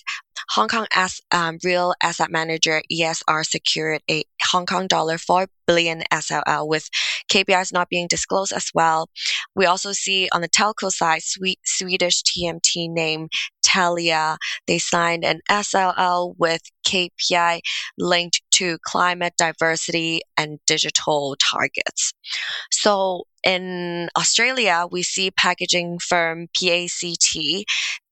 Hong 0.50 0.68
Kong 0.68 0.87
as 0.94 1.21
um, 1.30 1.59
real 1.64 1.94
asset 2.02 2.30
manager 2.30 2.83
ESR 2.92 3.44
secured 3.44 4.02
a 4.11 4.25
Hong 4.50 4.66
Kong 4.66 4.87
dollar 4.87 5.18
4 5.18 5.47
billion 5.66 6.02
SLL 6.12 6.68
with 6.68 6.88
KPIs 7.30 7.73
not 7.73 7.88
being 7.88 8.06
disclosed 8.09 8.52
as 8.52 8.68
well. 8.75 9.09
We 9.54 9.66
also 9.66 9.92
see 9.92 10.28
on 10.33 10.42
the 10.42 10.49
telco 10.49 10.90
side, 10.90 11.23
Swedish 11.23 12.23
TMT 12.23 12.90
name 12.90 13.28
Telia, 13.64 14.37
they 14.66 14.78
signed 14.78 15.25
an 15.25 15.40
SLL 15.50 16.35
with 16.38 16.62
KPI 16.87 17.61
linked 17.99 18.42
to 18.55 18.79
climate 18.85 19.35
diversity 19.37 20.21
and 20.37 20.59
digital 20.67 21.37
targets. 21.53 22.13
So 22.71 23.25
in 23.45 24.09
Australia, 24.17 24.87
we 24.91 25.03
see 25.03 25.31
packaging 25.31 25.99
firm 25.99 26.49
PACT. 26.57 27.37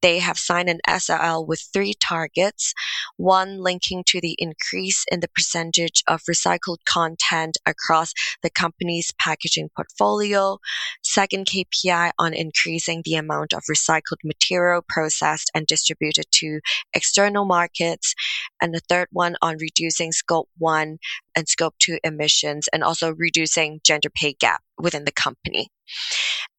They 0.03 0.19
have 0.19 0.37
signed 0.37 0.69
an 0.69 0.81
SLL 0.87 1.47
with 1.47 1.65
three 1.73 1.95
targets 1.95 2.75
one 3.17 3.59
linking 3.59 4.03
to 4.09 4.21
the 4.21 4.35
increase 4.39 5.05
in 5.11 5.21
the 5.21 5.29
percentage 5.29 6.03
of 6.09 6.21
recycled 6.29 6.79
content 6.87 7.57
across 7.67 8.13
the 8.43 8.51
company's 8.51 9.11
packaging 9.19 9.71
portfolio, 9.77 10.59
second 11.03 11.47
KPI 11.47 12.11
on 12.19 12.35
increasing 12.35 13.03
the 13.05 13.15
amount 13.15 13.53
of 13.53 13.63
recycled 13.71 14.23
material 14.25 14.83
processed 14.89 15.51
and 15.55 15.67
distributed 15.67 16.25
to 16.33 16.61
external 16.95 17.45
markets, 17.45 18.15
and 18.61 18.75
the 18.75 18.81
third 18.89 19.09
one 19.13 19.37
on 19.41 19.57
reducing 19.61 20.13
scope 20.33 20.49
1 20.59 20.99
and 21.37 21.49
scope 21.49 21.75
2 21.79 21.99
emissions 22.05 22.69
and 22.73 22.83
also 22.83 23.13
reducing 23.13 23.81
gender 23.85 24.09
pay 24.09 24.33
gap 24.33 24.63
within 24.79 25.05
the 25.05 25.13
company. 25.13 25.69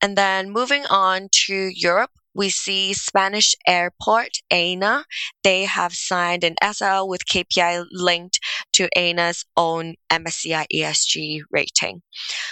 And 0.02 0.16
then 0.16 0.52
moving 0.52 0.86
on 0.90 1.30
to 1.46 1.72
Europe, 1.74 2.12
we 2.36 2.50
see 2.50 2.94
Spanish 2.94 3.56
airport 3.68 4.30
AENA. 4.52 5.04
They 5.44 5.66
have 5.66 5.94
signed 5.94 6.44
an 6.44 6.56
SL 6.64 7.08
with 7.08 7.26
KPI 7.26 7.86
linked 7.92 8.40
to 8.74 8.90
AENA's 8.98 9.46
own 9.58 9.96
MSCI 10.12 10.66
ESG 10.74 11.42
rating. 11.52 12.02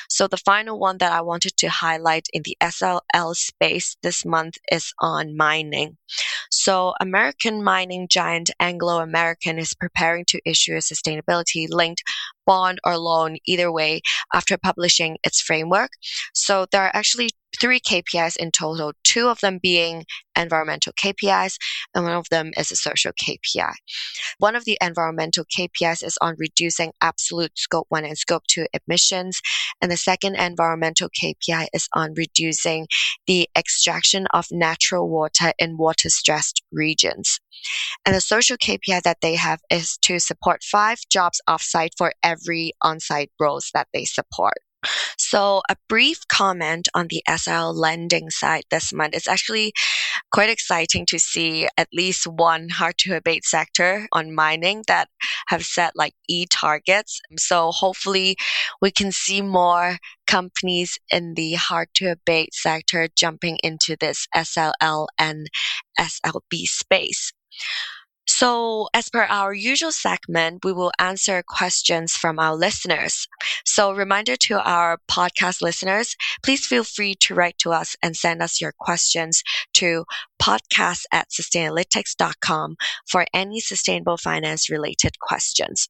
So 0.09 0.27
the 0.27 0.37
final 0.37 0.79
one 0.79 0.97
that 0.99 1.11
I 1.11 1.21
wanted 1.21 1.57
to 1.57 1.69
highlight 1.69 2.27
in 2.33 2.43
the 2.43 2.57
SLL 2.61 3.35
space 3.35 3.97
this 4.03 4.25
month 4.25 4.57
is 4.71 4.93
on 4.99 5.35
mining. 5.35 5.97
So 6.49 6.93
American 6.99 7.63
mining 7.63 8.07
giant 8.07 8.49
Anglo 8.59 8.99
American 8.99 9.57
is 9.57 9.73
preparing 9.73 10.25
to 10.25 10.41
issue 10.45 10.73
a 10.75 10.79
sustainability 10.79 11.67
linked 11.69 12.03
bond 12.45 12.79
or 12.83 12.97
loan 12.97 13.37
either 13.45 13.71
way 13.71 14.01
after 14.33 14.57
publishing 14.57 15.17
its 15.23 15.41
framework. 15.41 15.91
So 16.33 16.65
there 16.71 16.81
are 16.83 16.91
actually 16.93 17.29
three 17.59 17.79
KPIs 17.79 18.37
in 18.37 18.51
total, 18.51 18.93
two 19.03 19.27
of 19.27 19.39
them 19.39 19.59
being 19.61 20.05
environmental 20.37 20.93
KPIs, 20.93 21.57
and 21.93 22.05
one 22.05 22.13
of 22.13 22.29
them 22.29 22.51
is 22.57 22.71
a 22.71 22.75
social 22.75 23.11
KPI. 23.13 23.73
One 24.37 24.55
of 24.55 24.65
the 24.65 24.77
environmental 24.81 25.45
KPIs 25.45 26.03
is 26.03 26.17
on 26.21 26.35
reducing 26.37 26.93
absolute 27.01 27.57
scope 27.57 27.87
1 27.89 28.05
and 28.05 28.17
scope 28.17 28.43
2 28.47 28.67
emissions, 28.73 29.41
and 29.81 29.91
the 29.91 29.97
second 29.97 30.35
environmental 30.35 31.09
KPI 31.09 31.67
is 31.73 31.87
on 31.93 32.13
reducing 32.15 32.87
the 33.27 33.49
extraction 33.57 34.27
of 34.33 34.45
natural 34.51 35.09
water 35.09 35.53
in 35.59 35.77
water 35.77 36.09
stressed 36.09 36.63
regions. 36.71 37.39
And 38.05 38.15
the 38.15 38.21
social 38.21 38.57
KPI 38.57 39.01
that 39.03 39.21
they 39.21 39.35
have 39.35 39.59
is 39.69 39.97
to 40.03 40.19
support 40.19 40.63
five 40.63 40.99
jobs 41.09 41.41
offsite 41.47 41.91
for 41.97 42.13
every 42.23 42.73
on 42.81 42.99
site 42.99 43.31
roles 43.39 43.69
that 43.73 43.87
they 43.93 44.05
support. 44.05 44.55
So, 45.17 45.61
a 45.69 45.75
brief 45.87 46.27
comment 46.27 46.87
on 46.93 47.07
the 47.07 47.23
SL 47.29 47.71
lending 47.71 48.29
side 48.29 48.63
this 48.69 48.91
month. 48.91 49.15
It's 49.15 49.27
actually 49.27 49.73
quite 50.31 50.49
exciting 50.49 51.05
to 51.07 51.19
see 51.19 51.67
at 51.77 51.87
least 51.93 52.25
one 52.27 52.69
hard 52.69 52.97
to 52.99 53.15
abate 53.15 53.45
sector 53.45 54.07
on 54.11 54.33
mining 54.33 54.83
that 54.87 55.09
have 55.47 55.63
set 55.63 55.95
like 55.95 56.13
E 56.27 56.45
targets. 56.49 57.21
So, 57.37 57.71
hopefully, 57.71 58.35
we 58.81 58.91
can 58.91 59.11
see 59.11 59.41
more 59.41 59.97
companies 60.27 60.97
in 61.11 61.33
the 61.35 61.53
hard 61.53 61.89
to 61.95 62.11
abate 62.11 62.53
sector 62.53 63.07
jumping 63.15 63.57
into 63.63 63.95
this 63.99 64.27
SLL 64.35 65.07
and 65.19 65.47
SLB 65.99 66.65
space. 66.65 67.33
So, 68.41 68.89
as 68.91 69.07
per 69.07 69.25
our 69.25 69.53
usual 69.53 69.91
segment, 69.91 70.65
we 70.65 70.73
will 70.73 70.91
answer 70.97 71.43
questions 71.47 72.13
from 72.13 72.39
our 72.39 72.55
listeners. 72.55 73.27
So, 73.67 73.91
reminder 73.91 74.35
to 74.47 74.59
our 74.59 74.97
podcast 75.07 75.61
listeners, 75.61 76.15
please 76.41 76.65
feel 76.65 76.83
free 76.83 77.13
to 77.19 77.35
write 77.35 77.59
to 77.59 77.71
us 77.71 77.95
and 78.01 78.17
send 78.17 78.41
us 78.41 78.59
your 78.59 78.73
questions 78.79 79.43
to 79.75 80.05
podcast 80.41 81.03
at 81.11 81.29
sustainalytics.com 81.29 82.77
for 83.07 83.27
any 83.31 83.59
sustainable 83.59 84.17
finance 84.17 84.71
related 84.71 85.19
questions. 85.19 85.87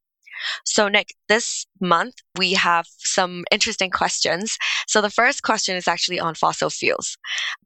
So, 0.65 0.89
Nick, 0.89 1.15
this 1.29 1.65
month 1.79 2.15
we 2.37 2.51
have 2.55 2.85
some 2.97 3.45
interesting 3.49 3.91
questions. 3.91 4.57
So, 4.89 4.99
the 4.99 5.09
first 5.09 5.41
question 5.43 5.77
is 5.77 5.87
actually 5.87 6.19
on 6.19 6.35
fossil 6.35 6.69
fuels. 6.69 7.17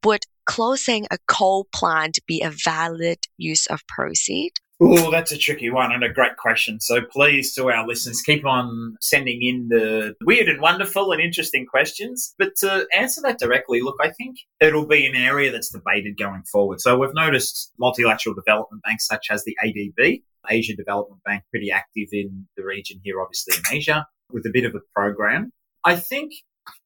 Would 0.04 0.26
closing 0.46 1.08
a 1.10 1.18
coal 1.28 1.66
plant 1.74 2.20
be 2.28 2.44
a 2.44 2.52
valid 2.52 3.18
use 3.38 3.66
of 3.66 3.82
proceed? 3.88 4.54
Oh, 4.82 5.10
that's 5.10 5.32
a 5.32 5.38
tricky 5.38 5.70
one 5.70 5.94
and 5.94 6.04
a 6.04 6.12
great 6.12 6.36
question. 6.36 6.82
So 6.82 7.02
please, 7.02 7.54
to 7.56 7.70
our 7.70 7.88
listeners, 7.88 8.22
keep 8.22 8.46
on 8.46 8.98
sending 9.00 9.42
in 9.42 9.70
the 9.70 10.16
weird 10.26 10.50
and 10.50 10.62
wonderful 10.62 11.14
and 11.14 11.22
interesting 11.22 11.66
questions. 11.66 12.36
But 12.38 12.58
to 12.58 12.86
answer 12.94 13.22
that 13.22 13.40
directly, 13.40 13.82
look, 13.82 13.96
I 14.02 14.10
think 14.10 14.36
it'll 14.60 14.86
be 14.86 15.06
an 15.06 15.16
area 15.16 15.50
that's 15.50 15.70
debated 15.70 16.18
going 16.18 16.44
forward. 16.44 16.82
So 16.82 16.98
we've 16.98 17.14
noticed 17.14 17.72
multilateral 17.80 18.36
development 18.36 18.84
banks 18.84 19.08
such 19.08 19.28
as 19.32 19.46
the 19.46 19.56
ADB, 19.64 20.24
Asia 20.50 20.76
Development 20.76 21.24
Bank, 21.24 21.44
pretty 21.52 21.72
active 21.72 22.10
in 22.12 22.46
the 22.58 22.66
region 22.66 23.00
here, 23.02 23.22
obviously 23.22 23.56
in 23.56 23.78
Asia, 23.78 24.06
with 24.30 24.46
a 24.46 24.52
bit 24.52 24.66
of 24.66 24.76
a 24.76 24.82
program. 24.94 25.54
I 25.86 25.96
think 25.96 26.34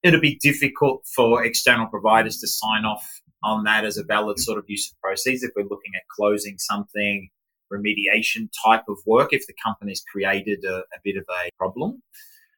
it'll 0.04 0.22
be 0.22 0.38
difficult 0.44 1.08
for 1.16 1.44
external 1.44 1.88
providers 1.88 2.38
to 2.42 2.48
sign 2.48 2.86
off 2.86 3.22
on 3.42 3.64
that 3.64 3.84
as 3.84 3.98
a 3.98 4.04
valid 4.04 4.38
sort 4.38 4.60
of 4.60 4.66
use 4.68 4.92
of 4.92 5.02
proceeds 5.02 5.42
if 5.42 5.52
we're 5.56 5.64
looking 5.64 5.94
at 5.96 6.02
closing 6.16 6.58
something, 6.60 7.30
remediation 7.72 8.50
type 8.66 8.84
of 8.88 8.98
work, 9.06 9.30
if 9.32 9.46
the 9.48 9.54
company's 9.64 10.04
created 10.12 10.64
a, 10.66 10.78
a 10.78 11.00
bit 11.04 11.18
of 11.18 11.26
a 11.30 11.50
problem 11.58 12.02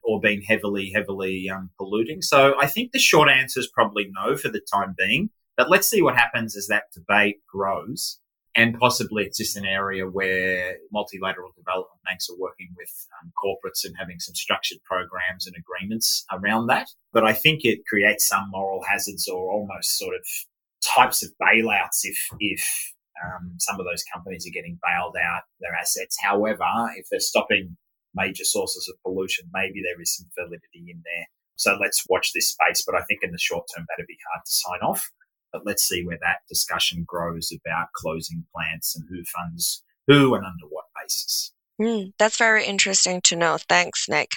or 0.04 0.20
been 0.20 0.42
heavily, 0.42 0.92
heavily 0.94 1.50
um, 1.50 1.70
polluting. 1.78 2.22
So 2.22 2.56
I 2.60 2.68
think 2.68 2.92
the 2.92 3.00
short 3.00 3.30
answer 3.30 3.60
is 3.60 3.68
probably 3.68 4.10
no 4.12 4.36
for 4.36 4.50
the 4.50 4.62
time 4.74 4.96
being. 4.98 5.30
But 5.58 5.70
let's 5.70 5.88
see 5.88 6.02
what 6.02 6.18
happens 6.18 6.58
as 6.58 6.68
that 6.68 6.86
debate 6.94 7.38
grows. 7.48 8.20
And 8.56 8.78
possibly 8.78 9.24
it's 9.24 9.38
just 9.38 9.56
an 9.56 9.66
area 9.66 10.06
where 10.06 10.76
multilateral 10.92 11.52
development 11.56 12.02
banks 12.04 12.30
are 12.30 12.38
working 12.38 12.70
with 12.76 12.90
um, 13.22 13.32
corporates 13.42 13.86
and 13.86 13.96
having 13.98 14.20
some 14.20 14.36
structured 14.36 14.80
programs 14.84 15.48
and 15.48 15.56
agreements 15.56 16.26
around 16.32 16.68
that. 16.68 16.88
But 17.14 17.24
I 17.24 17.34
think 17.34 17.62
it 17.64 17.86
creates 17.88 18.28
some 18.28 18.50
moral 18.52 18.82
hazards 18.90 19.28
or 19.28 19.52
almost 19.52 19.98
sort 19.98 20.16
of 20.16 20.26
types 20.84 21.24
of 21.24 21.32
bailouts 21.42 22.00
if, 22.04 22.18
if 22.40 22.94
um, 23.26 23.54
some 23.60 23.80
of 23.80 23.86
those 23.86 24.04
companies 24.14 24.46
are 24.48 24.54
getting 24.54 24.80
bailed 24.82 25.16
out 25.22 25.44
their 25.60 25.76
assets. 25.76 26.18
However, 26.22 26.66
if 26.96 27.08
they're 27.10 27.20
stopping 27.20 27.78
major 28.16 28.44
sources 28.44 28.88
of 28.90 29.02
pollution, 29.04 29.50
maybe 29.54 29.82
there 29.82 30.02
is 30.02 30.16
some 30.16 30.28
validity 30.38 30.92
in 30.92 31.02
there. 31.04 31.28
So 31.56 31.78
let's 31.80 32.04
watch 32.10 32.32
this 32.34 32.50
space. 32.50 32.84
But 32.86 32.96
I 32.96 33.04
think 33.04 33.22
in 33.24 33.32
the 33.32 33.38
short 33.38 33.68
term, 33.76 33.86
that'd 33.90 34.08
be 34.08 34.18
hard 34.32 34.46
to 34.46 34.52
sign 34.52 34.80
off. 34.82 35.12
But 35.54 35.66
let's 35.66 35.84
see 35.84 36.06
where 36.06 36.20
that 36.22 36.48
discussion 36.48 37.04
grows 37.06 37.52
about 37.52 37.92
closing 37.94 38.46
plants 38.54 38.96
and 38.96 39.06
who 39.10 39.24
funds 39.26 39.84
who 40.08 40.34
and 40.36 40.46
under 40.46 40.66
what 40.70 40.86
basis. 41.00 41.54
Mm, 41.82 42.14
that's 42.20 42.38
very 42.38 42.64
interesting 42.66 43.22
to 43.24 43.36
know. 43.36 43.58
Thanks, 43.68 44.08
Nick. 44.08 44.30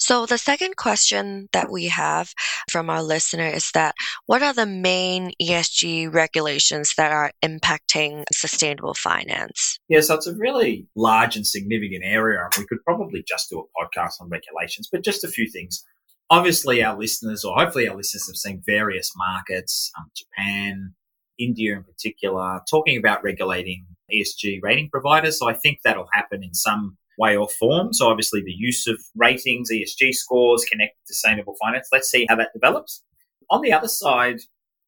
So, 0.00 0.26
the 0.26 0.38
second 0.38 0.76
question 0.76 1.48
that 1.52 1.70
we 1.70 1.86
have 1.86 2.32
from 2.68 2.90
our 2.90 3.02
listener 3.02 3.46
is 3.46 3.70
that 3.74 3.94
what 4.26 4.42
are 4.42 4.52
the 4.52 4.66
main 4.66 5.30
ESG 5.40 6.12
regulations 6.12 6.94
that 6.96 7.12
are 7.12 7.30
impacting 7.44 8.24
sustainable 8.32 8.94
finance? 8.94 9.78
Yeah, 9.88 10.00
so 10.00 10.16
it's 10.16 10.26
a 10.26 10.34
really 10.34 10.88
large 10.96 11.36
and 11.36 11.46
significant 11.46 12.02
area, 12.04 12.48
we 12.58 12.66
could 12.66 12.82
probably 12.84 13.22
just 13.28 13.50
do 13.50 13.60
a 13.60 13.84
podcast 13.84 14.14
on 14.20 14.28
regulations, 14.28 14.88
but 14.90 15.04
just 15.04 15.22
a 15.22 15.28
few 15.28 15.48
things. 15.48 15.84
Obviously, 16.28 16.82
our 16.82 16.98
listeners, 16.98 17.44
or 17.44 17.54
hopefully 17.56 17.88
our 17.88 17.96
listeners, 17.96 18.26
have 18.26 18.36
seen 18.36 18.62
various 18.66 19.12
markets, 19.16 19.92
um, 19.96 20.10
Japan, 20.16 20.94
India 21.38 21.76
in 21.76 21.84
particular, 21.84 22.60
talking 22.68 22.98
about 22.98 23.22
regulating 23.22 23.86
ESG 24.14 24.60
rating 24.62 24.88
providers. 24.90 25.38
So 25.38 25.48
I 25.48 25.54
think 25.54 25.80
that'll 25.84 26.08
happen 26.12 26.42
in 26.42 26.54
some 26.54 26.96
way 27.18 27.36
or 27.36 27.48
form. 27.48 27.92
So 27.92 28.08
obviously 28.08 28.42
the 28.42 28.52
use 28.52 28.86
of 28.86 28.98
ratings, 29.14 29.70
ESG 29.70 30.14
scores, 30.14 30.64
connect 30.64 30.96
sustainable 31.06 31.54
finance. 31.60 31.88
Let's 31.92 32.10
see 32.10 32.26
how 32.28 32.36
that 32.36 32.50
develops. 32.54 33.02
On 33.50 33.60
the 33.60 33.72
other 33.72 33.88
side 33.88 34.38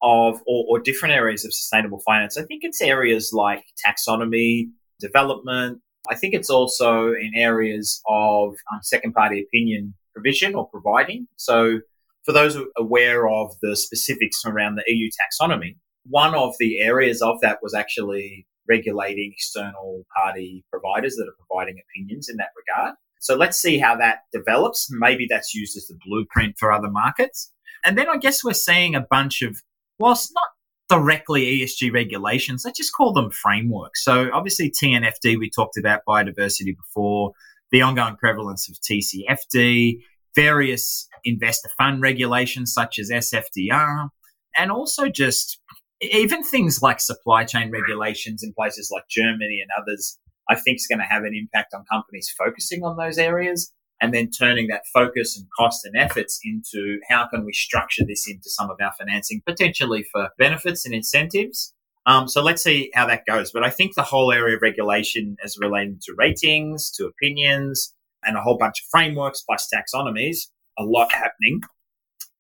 of 0.02 0.40
or, 0.46 0.64
or 0.68 0.80
different 0.80 1.14
areas 1.14 1.44
of 1.44 1.52
sustainable 1.52 2.00
finance, 2.00 2.38
I 2.38 2.44
think 2.44 2.64
it's 2.64 2.80
areas 2.80 3.30
like 3.32 3.64
taxonomy, 3.86 4.70
development. 4.98 5.80
I 6.10 6.14
think 6.14 6.34
it's 6.34 6.50
also 6.50 7.08
in 7.08 7.32
areas 7.36 8.00
of 8.08 8.54
um, 8.72 8.80
second 8.82 9.12
party 9.12 9.42
opinion 9.42 9.94
provision 10.14 10.54
or 10.54 10.68
providing. 10.68 11.28
So 11.36 11.80
for 12.24 12.32
those 12.32 12.56
aware 12.76 13.28
of 13.28 13.54
the 13.62 13.76
specifics 13.76 14.42
around 14.44 14.76
the 14.76 14.84
EU 14.86 15.10
taxonomy, 15.10 15.76
one 16.06 16.34
of 16.34 16.54
the 16.58 16.80
areas 16.80 17.22
of 17.22 17.40
that 17.42 17.58
was 17.62 17.74
actually 17.74 18.46
regulating 18.68 19.32
external 19.34 20.04
party 20.16 20.64
providers 20.70 21.16
that 21.16 21.28
are 21.28 21.46
providing 21.46 21.80
opinions 21.88 22.28
in 22.28 22.36
that 22.36 22.50
regard. 22.56 22.94
So 23.20 23.36
let's 23.36 23.58
see 23.58 23.78
how 23.78 23.96
that 23.96 24.20
develops. 24.32 24.88
Maybe 24.90 25.26
that's 25.28 25.54
used 25.54 25.76
as 25.76 25.86
the 25.86 25.98
blueprint 26.04 26.56
for 26.58 26.72
other 26.72 26.90
markets. 26.90 27.52
And 27.84 27.96
then 27.96 28.08
I 28.08 28.16
guess 28.16 28.42
we're 28.42 28.52
seeing 28.52 28.94
a 28.94 29.00
bunch 29.00 29.42
of, 29.42 29.62
whilst 29.98 30.32
not 30.34 30.48
directly 30.88 31.60
ESG 31.60 31.92
regulations, 31.92 32.64
let's 32.64 32.78
just 32.78 32.92
call 32.94 33.12
them 33.12 33.30
frameworks. 33.30 34.04
So 34.04 34.28
obviously 34.32 34.70
TNFD, 34.70 35.38
we 35.38 35.50
talked 35.50 35.76
about 35.76 36.00
biodiversity 36.06 36.76
before, 36.76 37.32
the 37.70 37.82
ongoing 37.82 38.16
prevalence 38.16 38.68
of 38.68 38.76
TCFD, 38.76 39.98
various 40.34 41.08
investor 41.24 41.70
fund 41.78 42.02
regulations 42.02 42.72
such 42.72 42.98
as 42.98 43.10
SFDR, 43.10 44.08
and 44.56 44.70
also 44.70 45.08
just 45.08 45.60
even 46.02 46.42
things 46.42 46.82
like 46.82 47.00
supply 47.00 47.44
chain 47.44 47.70
regulations 47.70 48.42
in 48.42 48.52
places 48.52 48.90
like 48.92 49.04
Germany 49.08 49.62
and 49.62 49.70
others, 49.80 50.18
I 50.48 50.56
think 50.56 50.76
is 50.76 50.86
going 50.86 50.98
to 50.98 51.04
have 51.04 51.24
an 51.24 51.34
impact 51.34 51.74
on 51.74 51.84
companies 51.90 52.32
focusing 52.36 52.82
on 52.82 52.96
those 52.96 53.18
areas 53.18 53.72
and 54.00 54.12
then 54.12 54.30
turning 54.30 54.66
that 54.66 54.82
focus 54.92 55.38
and 55.38 55.46
cost 55.56 55.84
and 55.84 55.96
efforts 55.96 56.40
into 56.44 56.98
how 57.08 57.28
can 57.28 57.44
we 57.44 57.52
structure 57.52 58.04
this 58.04 58.28
into 58.28 58.50
some 58.50 58.68
of 58.68 58.76
our 58.82 58.92
financing, 58.98 59.40
potentially 59.46 60.04
for 60.10 60.30
benefits 60.38 60.84
and 60.84 60.92
incentives. 60.92 61.72
Um, 62.04 62.26
so 62.26 62.42
let's 62.42 62.64
see 62.64 62.90
how 62.94 63.06
that 63.06 63.24
goes. 63.26 63.52
But 63.52 63.62
I 63.62 63.70
think 63.70 63.94
the 63.94 64.02
whole 64.02 64.32
area 64.32 64.56
of 64.56 64.62
regulation 64.62 65.36
as 65.44 65.56
relating 65.60 66.00
to 66.02 66.14
ratings, 66.18 66.90
to 66.96 67.06
opinions, 67.06 67.94
and 68.24 68.36
a 68.36 68.40
whole 68.40 68.58
bunch 68.58 68.80
of 68.80 68.88
frameworks 68.90 69.42
plus 69.42 69.68
taxonomies, 69.72 70.48
a 70.76 70.82
lot 70.82 71.12
happening 71.12 71.60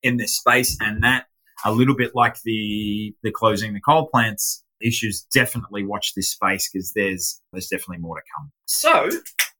in 0.02 0.16
this 0.16 0.36
space. 0.36 0.76
And 0.80 1.02
that 1.04 1.26
a 1.64 1.72
little 1.72 1.96
bit 1.96 2.14
like 2.14 2.40
the 2.42 3.14
the 3.22 3.30
closing 3.30 3.74
the 3.74 3.80
coal 3.80 4.08
plants 4.08 4.64
issues. 4.80 5.26
Definitely 5.34 5.84
watch 5.84 6.14
this 6.14 6.30
space 6.30 6.68
because 6.72 6.92
there's 6.94 7.40
there's 7.52 7.68
definitely 7.68 7.98
more 7.98 8.16
to 8.16 8.22
come. 8.36 8.50
So 8.66 9.10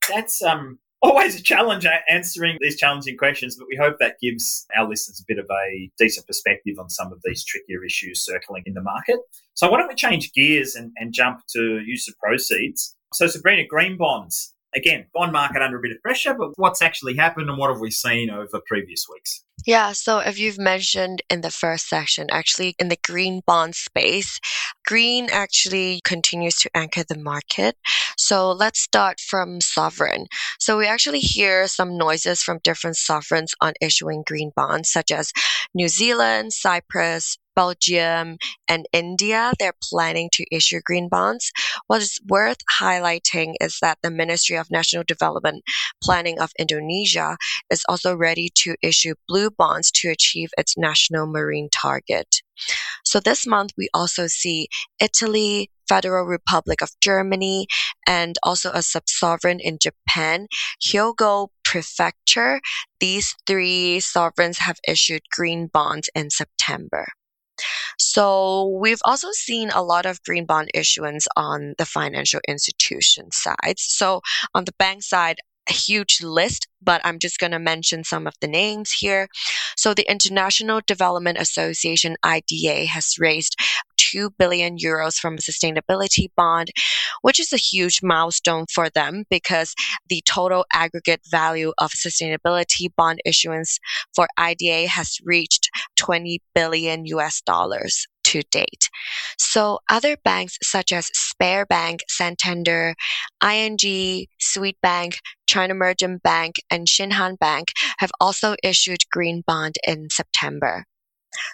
that's 0.09 0.41
um 0.41 0.79
always 1.03 1.37
a 1.37 1.43
challenge 1.43 1.85
answering 2.09 2.57
these 2.61 2.77
challenging 2.77 3.17
questions, 3.17 3.57
but 3.57 3.67
we 3.67 3.75
hope 3.75 3.97
that 3.99 4.15
gives 4.21 4.65
our 4.75 4.87
listeners 4.87 5.19
a 5.19 5.25
bit 5.27 5.37
of 5.37 5.45
a 5.51 5.91
decent 5.97 6.25
perspective 6.25 6.79
on 6.79 6.89
some 6.89 7.11
of 7.11 7.19
these 7.25 7.43
trickier 7.43 7.83
issues 7.83 8.23
circling 8.23 8.63
in 8.65 8.73
the 8.73 8.81
market. 8.81 9.17
So 9.53 9.69
why 9.69 9.79
don't 9.79 9.89
we 9.89 9.95
change 9.95 10.31
gears 10.33 10.75
and, 10.75 10.91
and 10.95 11.13
jump 11.13 11.41
to 11.51 11.81
use 11.85 12.07
of 12.07 12.17
proceeds? 12.17 12.95
So 13.13 13.27
Sabrina, 13.27 13.67
green 13.67 13.97
bonds. 13.97 14.52
Again, 14.75 15.05
bond 15.13 15.31
market 15.31 15.61
under 15.61 15.77
a 15.77 15.81
bit 15.81 15.91
of 15.91 16.01
pressure, 16.01 16.33
but 16.33 16.51
what's 16.55 16.81
actually 16.81 17.15
happened 17.15 17.49
and 17.49 17.57
what 17.57 17.69
have 17.69 17.79
we 17.79 17.91
seen 17.91 18.29
over 18.29 18.59
previous 18.67 19.05
weeks? 19.11 19.43
Yeah, 19.65 19.93
so 19.93 20.19
if 20.19 20.37
you've 20.39 20.57
mentioned 20.57 21.21
in 21.29 21.41
the 21.41 21.51
first 21.51 21.87
section, 21.87 22.27
actually 22.31 22.75
in 22.79 22.89
the 22.89 22.97
green 23.01 23.41
bond 23.45 23.75
space, 23.75 24.39
green 24.85 25.29
actually 25.31 26.01
continues 26.03 26.55
to 26.57 26.69
anchor 26.75 27.03
the 27.07 27.17
market. 27.17 27.77
So 28.17 28.51
let's 28.51 28.81
start 28.81 29.19
from 29.21 29.61
sovereign. 29.61 30.25
So 30.59 30.77
we 30.77 30.85
actually 30.85 31.19
hear 31.19 31.67
some 31.67 31.97
noises 31.97 32.43
from 32.43 32.59
different 32.63 32.97
sovereigns 32.97 33.55
on 33.61 33.73
issuing 33.79 34.23
green 34.25 34.51
bonds, 34.55 34.91
such 34.91 35.11
as 35.11 35.31
New 35.73 35.87
Zealand, 35.87 36.51
Cyprus, 36.51 37.37
Belgium, 37.55 38.37
and 38.67 38.85
India, 38.91 39.53
they're 39.59 39.73
planning 39.81 40.29
to 40.33 40.45
issue 40.51 40.79
green 40.83 41.09
bonds. 41.09 41.51
What 41.87 42.01
is 42.01 42.19
worth 42.27 42.57
highlighting 42.79 43.53
is 43.61 43.77
that 43.81 43.99
the 44.01 44.11
Ministry 44.11 44.57
of 44.57 44.71
National 44.71 45.03
Development 45.07 45.63
Planning 46.01 46.39
of 46.39 46.51
Indonesia 46.59 47.37
is 47.69 47.83
also 47.87 48.15
ready 48.15 48.49
to 48.55 48.75
issue 48.81 49.15
blue 49.27 49.49
bonds 49.49 49.91
to 49.91 50.09
achieve 50.09 50.49
its 50.57 50.77
national 50.77 51.27
marine 51.27 51.69
target. 51.71 52.41
So 53.05 53.19
this 53.19 53.47
month, 53.47 53.71
we 53.77 53.89
also 53.93 54.27
see 54.27 54.67
Italy, 55.01 55.69
Federal 55.87 56.25
Republic 56.25 56.81
of 56.81 56.91
Germany, 57.01 57.67
and 58.07 58.37
also 58.43 58.71
a 58.71 58.81
sub-sovereign 58.81 59.59
in 59.59 59.77
Japan, 59.81 60.47
Hyogo 60.81 61.49
Prefecture. 61.63 62.61
These 62.99 63.35
three 63.45 63.99
sovereigns 63.99 64.59
have 64.59 64.77
issued 64.87 65.23
green 65.31 65.67
bonds 65.67 66.09
in 66.15 66.29
September. 66.29 67.07
So 68.11 68.67
we've 68.79 69.01
also 69.05 69.29
seen 69.31 69.69
a 69.69 69.83
lot 69.83 70.05
of 70.05 70.21
green 70.23 70.45
bond 70.45 70.69
issuance 70.73 71.27
on 71.35 71.75
the 71.77 71.85
financial 71.85 72.41
institution 72.47 73.31
side. 73.31 73.77
So 73.77 74.21
on 74.53 74.65
the 74.65 74.73
bank 74.77 75.03
side, 75.03 75.37
a 75.69 75.73
huge 75.73 76.21
list, 76.21 76.67
but 76.81 77.01
I'm 77.05 77.19
just 77.19 77.39
going 77.39 77.51
to 77.51 77.59
mention 77.59 78.03
some 78.03 78.27
of 78.27 78.33
the 78.41 78.47
names 78.47 78.91
here. 78.91 79.27
So, 79.77 79.93
the 79.93 80.09
International 80.09 80.81
Development 80.85 81.37
Association, 81.37 82.17
IDA, 82.21 82.85
has 82.87 83.15
raised 83.17 83.55
2 84.13 84.29
billion 84.37 84.77
euros 84.77 85.15
from 85.15 85.33
a 85.33 85.37
sustainability 85.37 86.27
bond, 86.37 86.69
which 87.21 87.39
is 87.39 87.51
a 87.51 87.57
huge 87.57 88.01
milestone 88.03 88.65
for 88.71 88.89
them 88.89 89.23
because 89.29 89.73
the 90.07 90.21
total 90.27 90.65
aggregate 90.71 91.21
value 91.29 91.73
of 91.79 91.91
sustainability 91.91 92.89
bond 92.95 93.19
issuance 93.25 93.79
for 94.15 94.27
IDA 94.37 94.87
has 94.87 95.17
reached 95.23 95.69
20 95.97 96.39
billion 96.53 97.05
US 97.05 97.41
dollars 97.41 98.05
to 98.25 98.41
date. 98.51 98.89
So 99.37 99.79
other 99.89 100.15
banks 100.23 100.57
such 100.61 100.91
as 100.91 101.09
Sberbank, 101.09 101.99
Santander, 102.07 102.95
ING, 103.43 103.77
Swedbank, 103.77 105.17
China 105.47 105.73
Merchant 105.73 106.23
Bank, 106.23 106.55
and 106.69 106.87
Shinhan 106.87 107.37
Bank 107.39 107.69
have 107.97 108.11
also 108.19 108.55
issued 108.63 109.09
green 109.11 109.43
bond 109.45 109.75
in 109.85 110.07
September. 110.09 110.85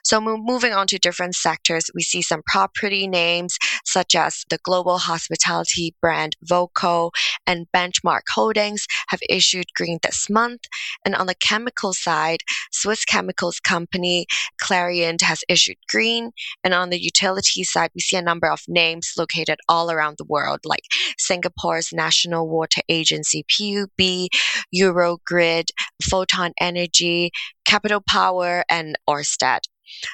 So 0.03 0.19
moving 0.21 0.73
on 0.73 0.87
to 0.87 0.99
different 0.99 1.35
sectors, 1.35 1.89
we 1.93 2.01
see 2.01 2.21
some 2.21 2.41
property 2.45 3.07
names 3.07 3.57
such 3.85 4.15
as 4.15 4.45
the 4.49 4.59
global 4.63 4.97
hospitality 4.97 5.95
brand 6.01 6.35
Voco 6.43 7.11
and 7.45 7.67
Benchmark 7.75 8.21
Holdings, 8.29 8.85
have 9.09 9.19
issued 9.29 9.73
green 9.75 9.99
this 10.03 10.29
month. 10.29 10.61
And 11.05 11.15
on 11.15 11.27
the 11.27 11.35
chemical 11.35 11.93
side, 11.93 12.39
Swiss 12.71 13.05
chemicals 13.05 13.59
company 13.59 14.25
Clariant 14.61 15.21
has 15.21 15.43
issued 15.47 15.77
green. 15.89 16.31
And 16.63 16.73
on 16.73 16.89
the 16.89 17.01
utility 17.01 17.63
side, 17.63 17.91
we 17.95 18.01
see 18.01 18.17
a 18.17 18.21
number 18.21 18.49
of 18.49 18.61
names 18.67 19.13
located 19.17 19.59
all 19.67 19.91
around 19.91 20.17
the 20.17 20.25
world, 20.25 20.59
like 20.65 20.83
Singapore's 21.17 21.89
National 21.93 22.47
Water 22.47 22.81
Agency, 22.89 23.45
PUB, 23.49 24.29
Eurogrid, 24.75 25.69
Photon 26.09 26.51
Energy, 26.59 27.31
Capital 27.65 28.01
Power, 28.07 28.63
and 28.69 28.97
Ørsted. 29.07 29.61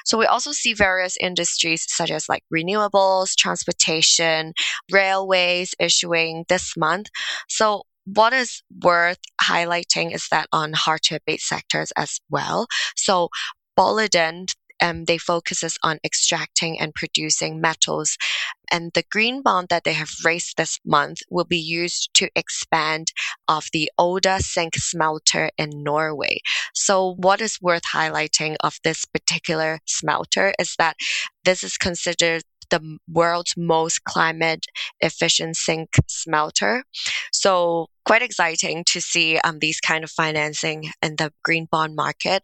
So 0.04 0.18
we 0.18 0.26
also 0.26 0.52
see 0.52 0.72
various 0.74 1.16
industries 1.20 1.86
such 1.88 2.10
as 2.10 2.28
like 2.28 2.42
renewables, 2.54 3.34
transportation, 3.36 4.52
railways 4.90 5.74
issuing 5.78 6.44
this 6.48 6.76
month. 6.76 7.08
So 7.48 7.82
what 8.04 8.32
is 8.32 8.62
worth 8.82 9.18
highlighting 9.42 10.14
is 10.14 10.28
that 10.30 10.48
on 10.52 10.72
hard 10.72 11.02
to 11.04 11.16
abate 11.16 11.40
sectors 11.40 11.92
as 11.96 12.20
well. 12.30 12.66
So 12.96 13.28
Boliden 13.78 14.46
um, 14.80 15.04
they 15.04 15.18
focuses 15.18 15.78
on 15.82 15.98
extracting 16.04 16.78
and 16.80 16.94
producing 16.94 17.60
metals. 17.60 18.16
And 18.70 18.92
the 18.94 19.04
green 19.10 19.42
bond 19.42 19.68
that 19.68 19.84
they 19.84 19.92
have 19.92 20.10
raised 20.24 20.56
this 20.56 20.78
month 20.84 21.18
will 21.30 21.44
be 21.44 21.58
used 21.58 22.10
to 22.14 22.28
expand 22.34 23.12
of 23.48 23.66
the 23.72 23.90
Odda 23.98 24.40
zinc 24.40 24.74
smelter 24.76 25.50
in 25.56 25.70
Norway. 25.84 26.40
So 26.74 27.14
what 27.16 27.40
is 27.40 27.60
worth 27.60 27.84
highlighting 27.94 28.56
of 28.60 28.78
this 28.82 29.04
particular 29.04 29.78
smelter 29.86 30.52
is 30.58 30.74
that 30.78 30.96
this 31.44 31.62
is 31.62 31.76
considered 31.76 32.42
the 32.70 32.98
world's 33.08 33.54
most 33.56 34.02
climate 34.04 34.66
efficient 35.00 35.56
zinc 35.56 35.90
smelter. 36.08 36.82
So 37.32 37.86
quite 38.04 38.22
exciting 38.22 38.84
to 38.88 39.00
see 39.00 39.38
um, 39.38 39.58
these 39.60 39.80
kind 39.80 40.04
of 40.04 40.10
financing 40.10 40.90
in 41.02 41.16
the 41.16 41.32
green 41.44 41.68
bond 41.70 41.94
market 41.94 42.42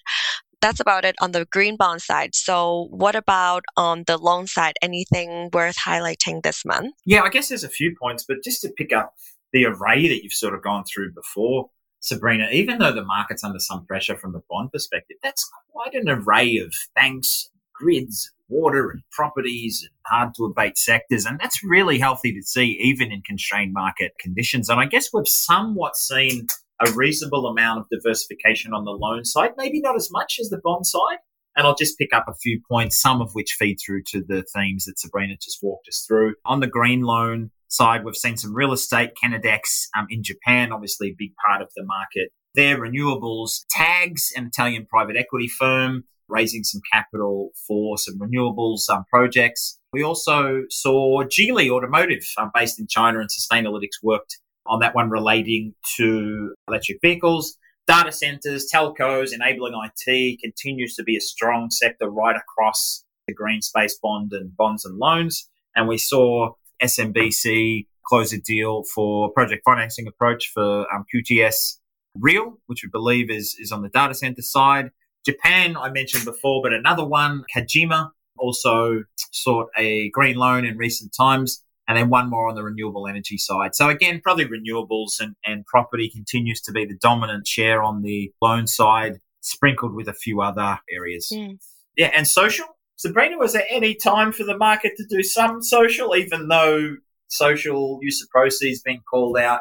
that's 0.62 0.80
about 0.80 1.04
it 1.04 1.16
on 1.20 1.32
the 1.32 1.44
green 1.46 1.76
bond 1.76 2.00
side. 2.00 2.34
So, 2.34 2.86
what 2.90 3.14
about 3.14 3.64
on 3.76 4.04
the 4.06 4.16
loan 4.16 4.46
side? 4.46 4.74
Anything 4.80 5.50
worth 5.52 5.76
highlighting 5.76 6.42
this 6.42 6.64
month? 6.64 6.94
Yeah, 7.04 7.22
I 7.22 7.28
guess 7.28 7.48
there's 7.48 7.64
a 7.64 7.68
few 7.68 7.94
points, 8.00 8.24
but 8.26 8.42
just 8.42 8.62
to 8.62 8.70
pick 8.70 8.92
up 8.92 9.14
the 9.52 9.66
array 9.66 10.08
that 10.08 10.22
you've 10.22 10.32
sort 10.32 10.54
of 10.54 10.62
gone 10.62 10.84
through 10.84 11.12
before, 11.12 11.68
Sabrina, 12.00 12.48
even 12.50 12.78
though 12.78 12.92
the 12.92 13.04
market's 13.04 13.44
under 13.44 13.58
some 13.58 13.84
pressure 13.86 14.16
from 14.16 14.34
a 14.34 14.40
bond 14.48 14.72
perspective, 14.72 15.18
that's 15.22 15.48
quite 15.72 15.94
an 15.94 16.08
array 16.08 16.56
of 16.56 16.72
banks, 16.94 17.50
grids, 17.74 18.32
water, 18.48 18.90
and 18.90 19.02
properties, 19.10 19.82
and 19.82 19.90
hard 20.06 20.34
to 20.34 20.44
abate 20.44 20.78
sectors. 20.78 21.24
And 21.24 21.38
that's 21.38 21.62
really 21.62 21.98
healthy 21.98 22.32
to 22.34 22.42
see, 22.42 22.78
even 22.82 23.12
in 23.12 23.22
constrained 23.22 23.72
market 23.72 24.12
conditions. 24.18 24.68
And 24.68 24.80
I 24.80 24.86
guess 24.86 25.10
we've 25.12 25.28
somewhat 25.28 25.96
seen 25.96 26.46
a 26.84 26.92
reasonable 26.92 27.46
amount 27.46 27.80
of 27.80 27.86
diversification 27.90 28.72
on 28.72 28.84
the 28.84 28.90
loan 28.90 29.24
side, 29.24 29.52
maybe 29.56 29.80
not 29.80 29.96
as 29.96 30.10
much 30.10 30.38
as 30.40 30.48
the 30.48 30.60
bond 30.62 30.86
side. 30.86 31.18
And 31.56 31.66
I'll 31.66 31.76
just 31.76 31.98
pick 31.98 32.14
up 32.14 32.24
a 32.28 32.34
few 32.34 32.60
points, 32.68 33.00
some 33.00 33.20
of 33.20 33.32
which 33.34 33.56
feed 33.58 33.76
through 33.84 34.02
to 34.08 34.22
the 34.26 34.44
themes 34.54 34.86
that 34.86 34.98
Sabrina 34.98 35.34
just 35.40 35.58
walked 35.62 35.86
us 35.88 36.04
through. 36.06 36.34
On 36.46 36.60
the 36.60 36.66
green 36.66 37.02
loan 37.02 37.50
side, 37.68 38.04
we've 38.04 38.16
seen 38.16 38.36
some 38.36 38.54
real 38.54 38.72
estate, 38.72 39.10
Kenedix 39.22 39.88
um, 39.96 40.06
in 40.08 40.22
Japan, 40.22 40.72
obviously 40.72 41.08
a 41.08 41.16
big 41.16 41.32
part 41.46 41.60
of 41.60 41.68
the 41.76 41.84
market. 41.84 42.30
Their 42.54 42.78
renewables 42.78 43.64
Tages, 43.74 44.32
an 44.34 44.46
Italian 44.46 44.86
private 44.86 45.16
equity 45.16 45.48
firm, 45.48 46.04
raising 46.28 46.64
some 46.64 46.80
capital 46.92 47.50
for 47.66 47.98
some 47.98 48.18
renewables 48.18 48.88
um, 48.88 49.04
projects. 49.10 49.78
We 49.92 50.02
also 50.02 50.62
saw 50.70 51.22
Geely 51.24 51.70
Automotive, 51.70 52.24
um, 52.38 52.50
based 52.54 52.80
in 52.80 52.86
China, 52.88 53.20
and 53.20 53.28
Sustainalytics 53.28 54.02
worked 54.02 54.38
on 54.66 54.80
that 54.80 54.94
one 54.94 55.10
relating 55.10 55.74
to 55.96 56.54
electric 56.68 56.98
vehicles. 57.00 57.56
Data 57.88 58.12
centers, 58.12 58.68
telcos, 58.72 59.32
enabling 59.32 59.74
IT 59.74 60.40
continues 60.40 60.94
to 60.94 61.02
be 61.02 61.16
a 61.16 61.20
strong 61.20 61.70
sector 61.70 62.08
right 62.08 62.36
across 62.36 63.04
the 63.26 63.34
green 63.34 63.60
space 63.60 63.98
bond 64.00 64.32
and 64.32 64.56
bonds 64.56 64.84
and 64.84 64.98
loans. 64.98 65.48
And 65.74 65.88
we 65.88 65.98
saw 65.98 66.52
SMBC 66.82 67.86
close 68.06 68.32
a 68.32 68.40
deal 68.40 68.84
for 68.94 69.32
project 69.32 69.62
financing 69.64 70.06
approach 70.06 70.50
for 70.52 70.86
um, 70.92 71.04
QTS 71.14 71.78
Real, 72.18 72.58
which 72.66 72.82
we 72.84 72.90
believe 72.90 73.30
is, 73.30 73.56
is 73.58 73.72
on 73.72 73.82
the 73.82 73.88
data 73.88 74.14
center 74.14 74.42
side. 74.42 74.90
Japan, 75.24 75.76
I 75.76 75.90
mentioned 75.90 76.24
before, 76.24 76.60
but 76.62 76.72
another 76.72 77.04
one, 77.06 77.44
Kajima, 77.54 78.10
also 78.36 79.04
sought 79.30 79.68
a 79.78 80.10
green 80.10 80.36
loan 80.36 80.64
in 80.64 80.76
recent 80.76 81.14
times 81.18 81.64
and 81.88 81.98
then 81.98 82.10
one 82.10 82.30
more 82.30 82.48
on 82.48 82.54
the 82.54 82.62
renewable 82.62 83.06
energy 83.06 83.36
side. 83.36 83.74
So 83.74 83.88
again, 83.88 84.20
probably 84.22 84.46
renewables 84.46 85.20
and, 85.20 85.34
and 85.44 85.66
property 85.66 86.08
continues 86.08 86.60
to 86.62 86.72
be 86.72 86.84
the 86.84 86.94
dominant 86.94 87.46
share 87.46 87.82
on 87.82 88.02
the 88.02 88.32
loan 88.40 88.66
side, 88.66 89.20
sprinkled 89.40 89.94
with 89.94 90.08
a 90.08 90.14
few 90.14 90.40
other 90.40 90.78
areas. 90.90 91.30
Mm. 91.32 91.58
Yeah, 91.96 92.10
and 92.14 92.26
social. 92.26 92.66
Sabrina, 92.96 93.36
was 93.36 93.52
there 93.52 93.66
any 93.68 93.94
time 93.94 94.32
for 94.32 94.44
the 94.44 94.56
market 94.56 94.92
to 94.96 95.04
do 95.08 95.22
some 95.22 95.62
social, 95.62 96.14
even 96.14 96.48
though 96.48 96.96
social 97.28 97.98
use 98.00 98.22
of 98.22 98.28
proceeds 98.28 98.80
being 98.80 99.02
called 99.10 99.36
out 99.36 99.60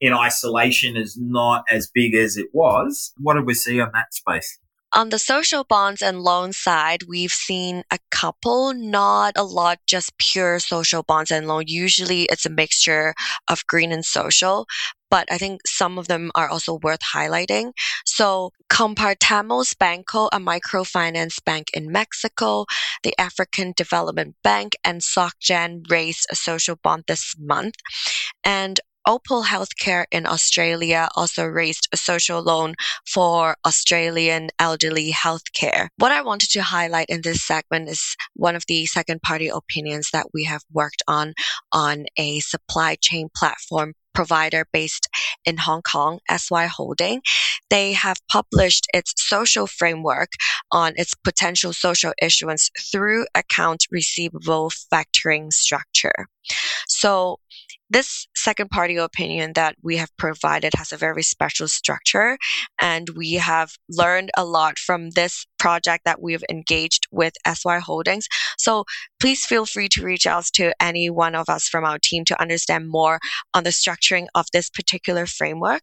in 0.00 0.12
isolation 0.12 0.96
is 0.96 1.16
not 1.18 1.64
as 1.70 1.90
big 1.92 2.14
as 2.14 2.36
it 2.36 2.48
was? 2.52 3.12
What 3.18 3.34
did 3.34 3.46
we 3.46 3.54
see 3.54 3.80
on 3.80 3.90
that 3.92 4.14
space? 4.14 4.58
On 4.92 5.10
the 5.10 5.18
social 5.18 5.64
bonds 5.64 6.00
and 6.00 6.22
loan 6.22 6.52
side, 6.52 7.02
we've 7.08 7.32
seen 7.32 7.82
a 7.90 7.98
couple, 8.10 8.72
not 8.72 9.34
a 9.36 9.42
lot, 9.42 9.78
just 9.86 10.16
pure 10.16 10.58
social 10.60 11.02
bonds 11.02 11.30
and 11.30 11.46
loan. 11.48 11.64
Usually 11.66 12.22
it's 12.24 12.46
a 12.46 12.50
mixture 12.50 13.12
of 13.48 13.66
green 13.66 13.92
and 13.92 14.04
social, 14.04 14.66
but 15.10 15.30
I 15.30 15.38
think 15.38 15.60
some 15.66 15.98
of 15.98 16.08
them 16.08 16.30
are 16.34 16.48
also 16.48 16.78
worth 16.82 17.00
highlighting. 17.14 17.72
So 18.04 18.52
Compartamos 18.70 19.76
Banco, 19.76 20.26
a 20.26 20.38
microfinance 20.38 21.44
bank 21.44 21.68
in 21.74 21.90
Mexico, 21.90 22.64
the 23.02 23.14
African 23.20 23.72
Development 23.76 24.36
Bank, 24.42 24.74
and 24.84 25.00
SocGen 25.00 25.82
raised 25.90 26.26
a 26.30 26.36
social 26.36 26.76
bond 26.76 27.04
this 27.06 27.34
month. 27.38 27.74
And 28.44 28.80
Opal 29.06 29.44
Healthcare 29.44 30.04
in 30.10 30.26
Australia 30.26 31.08
also 31.14 31.44
raised 31.44 31.88
a 31.92 31.96
social 31.96 32.42
loan 32.42 32.74
for 33.06 33.56
Australian 33.64 34.50
elderly 34.58 35.12
healthcare. 35.12 35.88
What 35.98 36.10
I 36.10 36.22
wanted 36.22 36.50
to 36.50 36.62
highlight 36.62 37.08
in 37.08 37.20
this 37.22 37.42
segment 37.46 37.88
is 37.88 38.16
one 38.34 38.56
of 38.56 38.64
the 38.66 38.84
second 38.86 39.22
party 39.22 39.48
opinions 39.48 40.10
that 40.12 40.26
we 40.34 40.44
have 40.44 40.62
worked 40.72 41.02
on 41.06 41.34
on 41.72 42.06
a 42.16 42.40
supply 42.40 42.96
chain 43.00 43.28
platform 43.34 43.94
provider 44.12 44.66
based 44.72 45.08
in 45.44 45.58
Hong 45.58 45.82
Kong, 45.82 46.18
SY 46.28 46.66
Holding. 46.66 47.20
They 47.70 47.92
have 47.92 48.16
published 48.28 48.86
its 48.92 49.12
social 49.16 49.66
framework 49.66 50.30
on 50.72 50.94
its 50.96 51.14
potential 51.14 51.72
social 51.72 52.12
issuance 52.20 52.70
through 52.90 53.26
account 53.34 53.86
receivable 53.90 54.72
factoring 54.92 55.52
structure. 55.52 56.26
So 56.88 57.38
this 57.88 58.26
second 58.36 58.70
party 58.70 58.96
opinion 58.96 59.52
that 59.54 59.76
we 59.82 59.96
have 59.96 60.16
provided 60.16 60.74
has 60.74 60.92
a 60.92 60.96
very 60.96 61.22
special 61.22 61.68
structure 61.68 62.36
and 62.80 63.10
we 63.16 63.34
have 63.34 63.72
learned 63.88 64.30
a 64.36 64.44
lot 64.44 64.78
from 64.78 65.10
this 65.10 65.46
project 65.58 66.04
that 66.04 66.20
we've 66.20 66.44
engaged 66.50 67.06
with 67.10 67.34
SY 67.46 67.78
Holdings. 67.78 68.26
So 68.58 68.84
please 69.20 69.44
feel 69.46 69.66
free 69.66 69.88
to 69.90 70.04
reach 70.04 70.26
out 70.26 70.46
to 70.54 70.72
any 70.80 71.10
one 71.10 71.34
of 71.34 71.48
us 71.48 71.68
from 71.68 71.84
our 71.84 71.98
team 71.98 72.24
to 72.26 72.40
understand 72.40 72.88
more 72.88 73.18
on 73.54 73.64
the 73.64 73.70
structuring 73.70 74.26
of 74.34 74.46
this 74.52 74.68
particular 74.70 75.26
framework. 75.26 75.82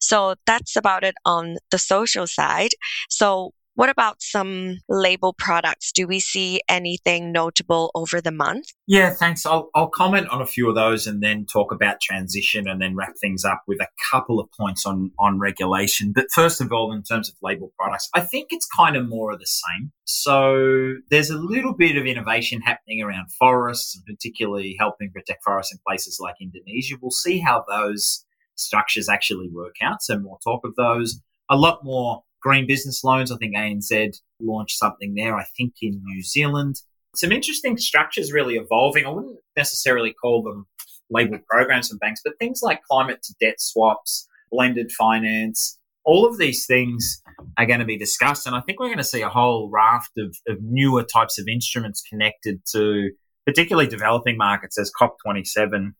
So 0.00 0.34
that's 0.46 0.76
about 0.76 1.04
it 1.04 1.14
on 1.24 1.56
the 1.70 1.78
social 1.78 2.26
side. 2.26 2.70
So 3.08 3.52
what 3.74 3.88
about 3.88 4.20
some 4.20 4.78
label 4.88 5.32
products? 5.32 5.92
Do 5.92 6.06
we 6.06 6.20
see 6.20 6.60
anything 6.68 7.32
notable 7.32 7.90
over 7.94 8.20
the 8.20 8.30
month? 8.30 8.66
Yeah, 8.86 9.10
thanks. 9.10 9.46
I'll, 9.46 9.70
I'll 9.74 9.88
comment 9.88 10.28
on 10.28 10.42
a 10.42 10.46
few 10.46 10.68
of 10.68 10.74
those 10.74 11.06
and 11.06 11.22
then 11.22 11.46
talk 11.46 11.72
about 11.72 12.00
transition 12.00 12.68
and 12.68 12.82
then 12.82 12.94
wrap 12.94 13.14
things 13.20 13.44
up 13.44 13.62
with 13.66 13.80
a 13.80 13.88
couple 14.10 14.40
of 14.40 14.48
points 14.58 14.84
on, 14.84 15.10
on 15.18 15.38
regulation. 15.38 16.12
But 16.14 16.26
first 16.34 16.60
of 16.60 16.70
all, 16.72 16.92
in 16.92 17.02
terms 17.02 17.28
of 17.28 17.36
label 17.42 17.72
products, 17.78 18.08
I 18.14 18.20
think 18.20 18.48
it's 18.50 18.66
kind 18.76 18.96
of 18.96 19.08
more 19.08 19.32
of 19.32 19.38
the 19.38 19.46
same. 19.46 19.92
So 20.04 20.94
there's 21.10 21.30
a 21.30 21.38
little 21.38 21.74
bit 21.74 21.96
of 21.96 22.04
innovation 22.04 22.60
happening 22.60 23.02
around 23.02 23.32
forests 23.38 23.96
and 23.96 24.04
particularly 24.04 24.76
helping 24.78 25.10
protect 25.10 25.44
forests 25.44 25.72
in 25.72 25.78
places 25.86 26.18
like 26.20 26.34
Indonesia. 26.40 26.96
We'll 27.00 27.10
see 27.10 27.38
how 27.38 27.64
those 27.68 28.24
structures 28.56 29.08
actually 29.08 29.48
work 29.50 29.76
out. 29.82 30.02
So 30.02 30.18
more 30.18 30.38
talk 30.44 30.60
of 30.64 30.74
those. 30.76 31.20
A 31.50 31.56
lot 31.56 31.84
more 31.84 32.22
green 32.42 32.66
business 32.66 33.02
loans. 33.04 33.30
I 33.30 33.36
think 33.36 33.56
ANZ 33.56 34.20
launched 34.40 34.78
something 34.78 35.14
there, 35.14 35.36
I 35.36 35.44
think 35.56 35.74
in 35.80 36.02
New 36.04 36.22
Zealand. 36.22 36.76
Some 37.14 37.32
interesting 37.32 37.76
structures 37.76 38.32
really 38.32 38.56
evolving. 38.56 39.06
I 39.06 39.10
wouldn't 39.10 39.38
necessarily 39.56 40.12
call 40.12 40.42
them 40.42 40.66
labeled 41.10 41.46
programs 41.48 41.88
from 41.88 41.98
banks, 41.98 42.22
but 42.24 42.38
things 42.38 42.60
like 42.62 42.82
climate 42.82 43.22
to 43.22 43.34
debt 43.40 43.60
swaps, 43.60 44.26
blended 44.50 44.90
finance, 44.92 45.78
all 46.04 46.26
of 46.26 46.38
these 46.38 46.66
things 46.66 47.22
are 47.58 47.66
going 47.66 47.78
to 47.78 47.84
be 47.84 47.98
discussed. 47.98 48.46
And 48.46 48.56
I 48.56 48.60
think 48.60 48.80
we're 48.80 48.86
going 48.86 48.98
to 48.98 49.04
see 49.04 49.22
a 49.22 49.28
whole 49.28 49.70
raft 49.70 50.12
of, 50.18 50.36
of 50.48 50.58
newer 50.60 51.04
types 51.04 51.38
of 51.38 51.46
instruments 51.48 52.02
connected 52.02 52.60
to 52.72 53.10
particularly 53.46 53.88
developing 53.88 54.36
markets 54.36 54.78
as 54.78 54.90
COP27 55.00 55.94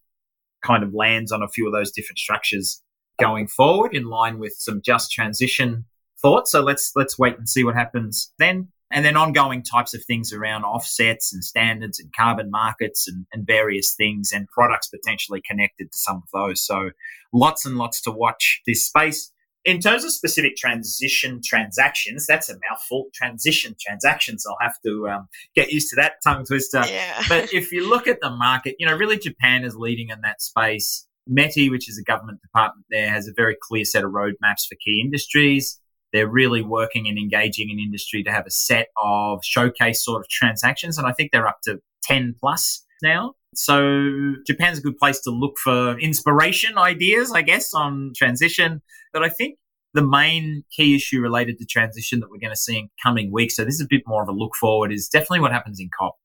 kind 0.65 0.83
of 0.83 0.95
lands 0.95 1.33
on 1.33 1.43
a 1.43 1.49
few 1.49 1.67
of 1.67 1.73
those 1.73 1.91
different 1.91 2.19
structures 2.19 2.83
going 3.21 3.47
forward 3.47 3.95
in 3.95 4.07
line 4.07 4.39
with 4.39 4.55
some 4.57 4.81
just 4.85 5.13
transition 5.13 5.85
thoughts. 6.23 6.53
So 6.53 6.63
let's 6.63 6.93
let's 6.97 7.19
wait 7.19 7.37
and 7.37 7.49
see 7.49 7.65
what 7.65 7.75
happens 7.75 8.33
then. 8.39 8.69
And 8.95 9.07
then 9.07 9.17
ongoing 9.17 9.63
types 9.63 9.95
of 9.95 10.05
things 10.05 10.35
around 10.35 10.65
offsets 10.65 11.33
and 11.33 11.43
standards 11.43 11.99
and 11.99 12.13
carbon 12.15 12.51
markets 12.51 13.09
and, 13.09 13.25
and 13.33 13.47
various 13.47 13.95
things 13.95 14.33
and 14.33 14.47
products 14.49 14.89
potentially 14.89 15.41
connected 15.41 15.91
to 15.91 15.99
some 15.99 16.17
of 16.17 16.25
those. 16.33 16.63
So 16.63 16.91
lots 17.33 17.65
and 17.65 17.79
lots 17.79 18.03
to 18.03 18.11
watch 18.11 18.61
this 18.67 18.85
space. 18.85 19.33
In 19.65 19.81
terms 19.81 20.05
of 20.05 20.11
specific 20.13 20.57
transition 20.57 21.41
transactions, 21.43 22.27
that's 22.27 22.51
a 22.51 22.57
mouthful. 22.69 23.07
Transition 23.15 23.77
transactions. 23.81 24.45
I'll 24.47 24.59
have 24.61 24.77
to 24.85 25.09
um, 25.09 25.29
get 25.55 25.73
used 25.73 25.89
to 25.91 25.97
that 25.97 26.15
tongue 26.23 26.45
twister. 26.45 26.83
Yeah. 26.87 27.23
but 27.29 27.53
if 27.53 27.73
you 27.73 27.89
look 27.89 28.07
at 28.07 28.21
the 28.21 28.31
market, 28.31 28.75
you 28.79 28.87
know, 28.87 28.97
really 28.97 29.17
Japan 29.17 29.65
is 29.65 29.75
leading 29.75 30.11
in 30.11 30.21
that 30.23 30.43
space. 30.43 31.07
METI, 31.31 31.71
which 31.71 31.89
is 31.89 31.97
a 31.97 32.03
government 32.03 32.43
department 32.43 32.85
there, 32.91 33.09
has 33.09 33.29
a 33.29 33.33
very 33.35 33.57
clear 33.63 33.85
set 33.85 34.03
of 34.05 34.11
roadmaps 34.11 34.67
for 34.69 34.75
key 34.85 35.01
industries. 35.01 35.81
They're 36.13 36.29
really 36.29 36.63
working 36.63 37.09
and 37.09 37.19
engaging 37.19 37.71
in 37.71 37.79
industry 37.79 38.23
to 38.25 38.31
have 38.31 38.47
a 38.47 38.51
set 38.51 38.89
of 39.03 39.45
showcase 39.45 40.05
sort 40.05 40.21
of 40.21 40.29
transactions. 40.29 40.99
And 40.99 41.07
I 41.07 41.13
think 41.13 41.33
they're 41.33 41.49
up 41.49 41.61
to 41.65 41.81
10 42.05 42.35
plus 42.39 42.85
now. 43.03 43.35
So 43.55 44.35
Japan's 44.47 44.79
a 44.79 44.83
good 44.83 44.97
place 44.97 45.21
to 45.21 45.31
look 45.31 45.59
for 45.59 45.99
inspiration 45.99 46.79
ideas, 46.79 47.33
I 47.33 47.43
guess, 47.43 47.75
on 47.75 48.13
transition. 48.17 48.83
But 49.13 49.23
I 49.23 49.29
think 49.29 49.59
the 49.95 50.07
main 50.07 50.65
key 50.75 50.95
issue 50.95 51.21
related 51.21 51.59
to 51.59 51.67
transition 51.67 52.21
that 52.21 52.31
we're 52.31 52.39
going 52.39 52.53
to 52.53 52.57
see 52.57 52.79
in 52.79 52.89
coming 53.03 53.31
weeks, 53.31 53.57
so 53.57 53.65
this 53.65 53.75
is 53.75 53.83
a 53.83 53.89
bit 53.89 54.03
more 54.07 54.23
of 54.23 54.29
a 54.29 54.33
look 54.33 54.55
forward, 54.59 54.91
is 54.91 55.09
definitely 55.09 55.41
what 55.41 55.53
happens 55.53 55.81
in 55.81 55.91
COP. 55.97 56.17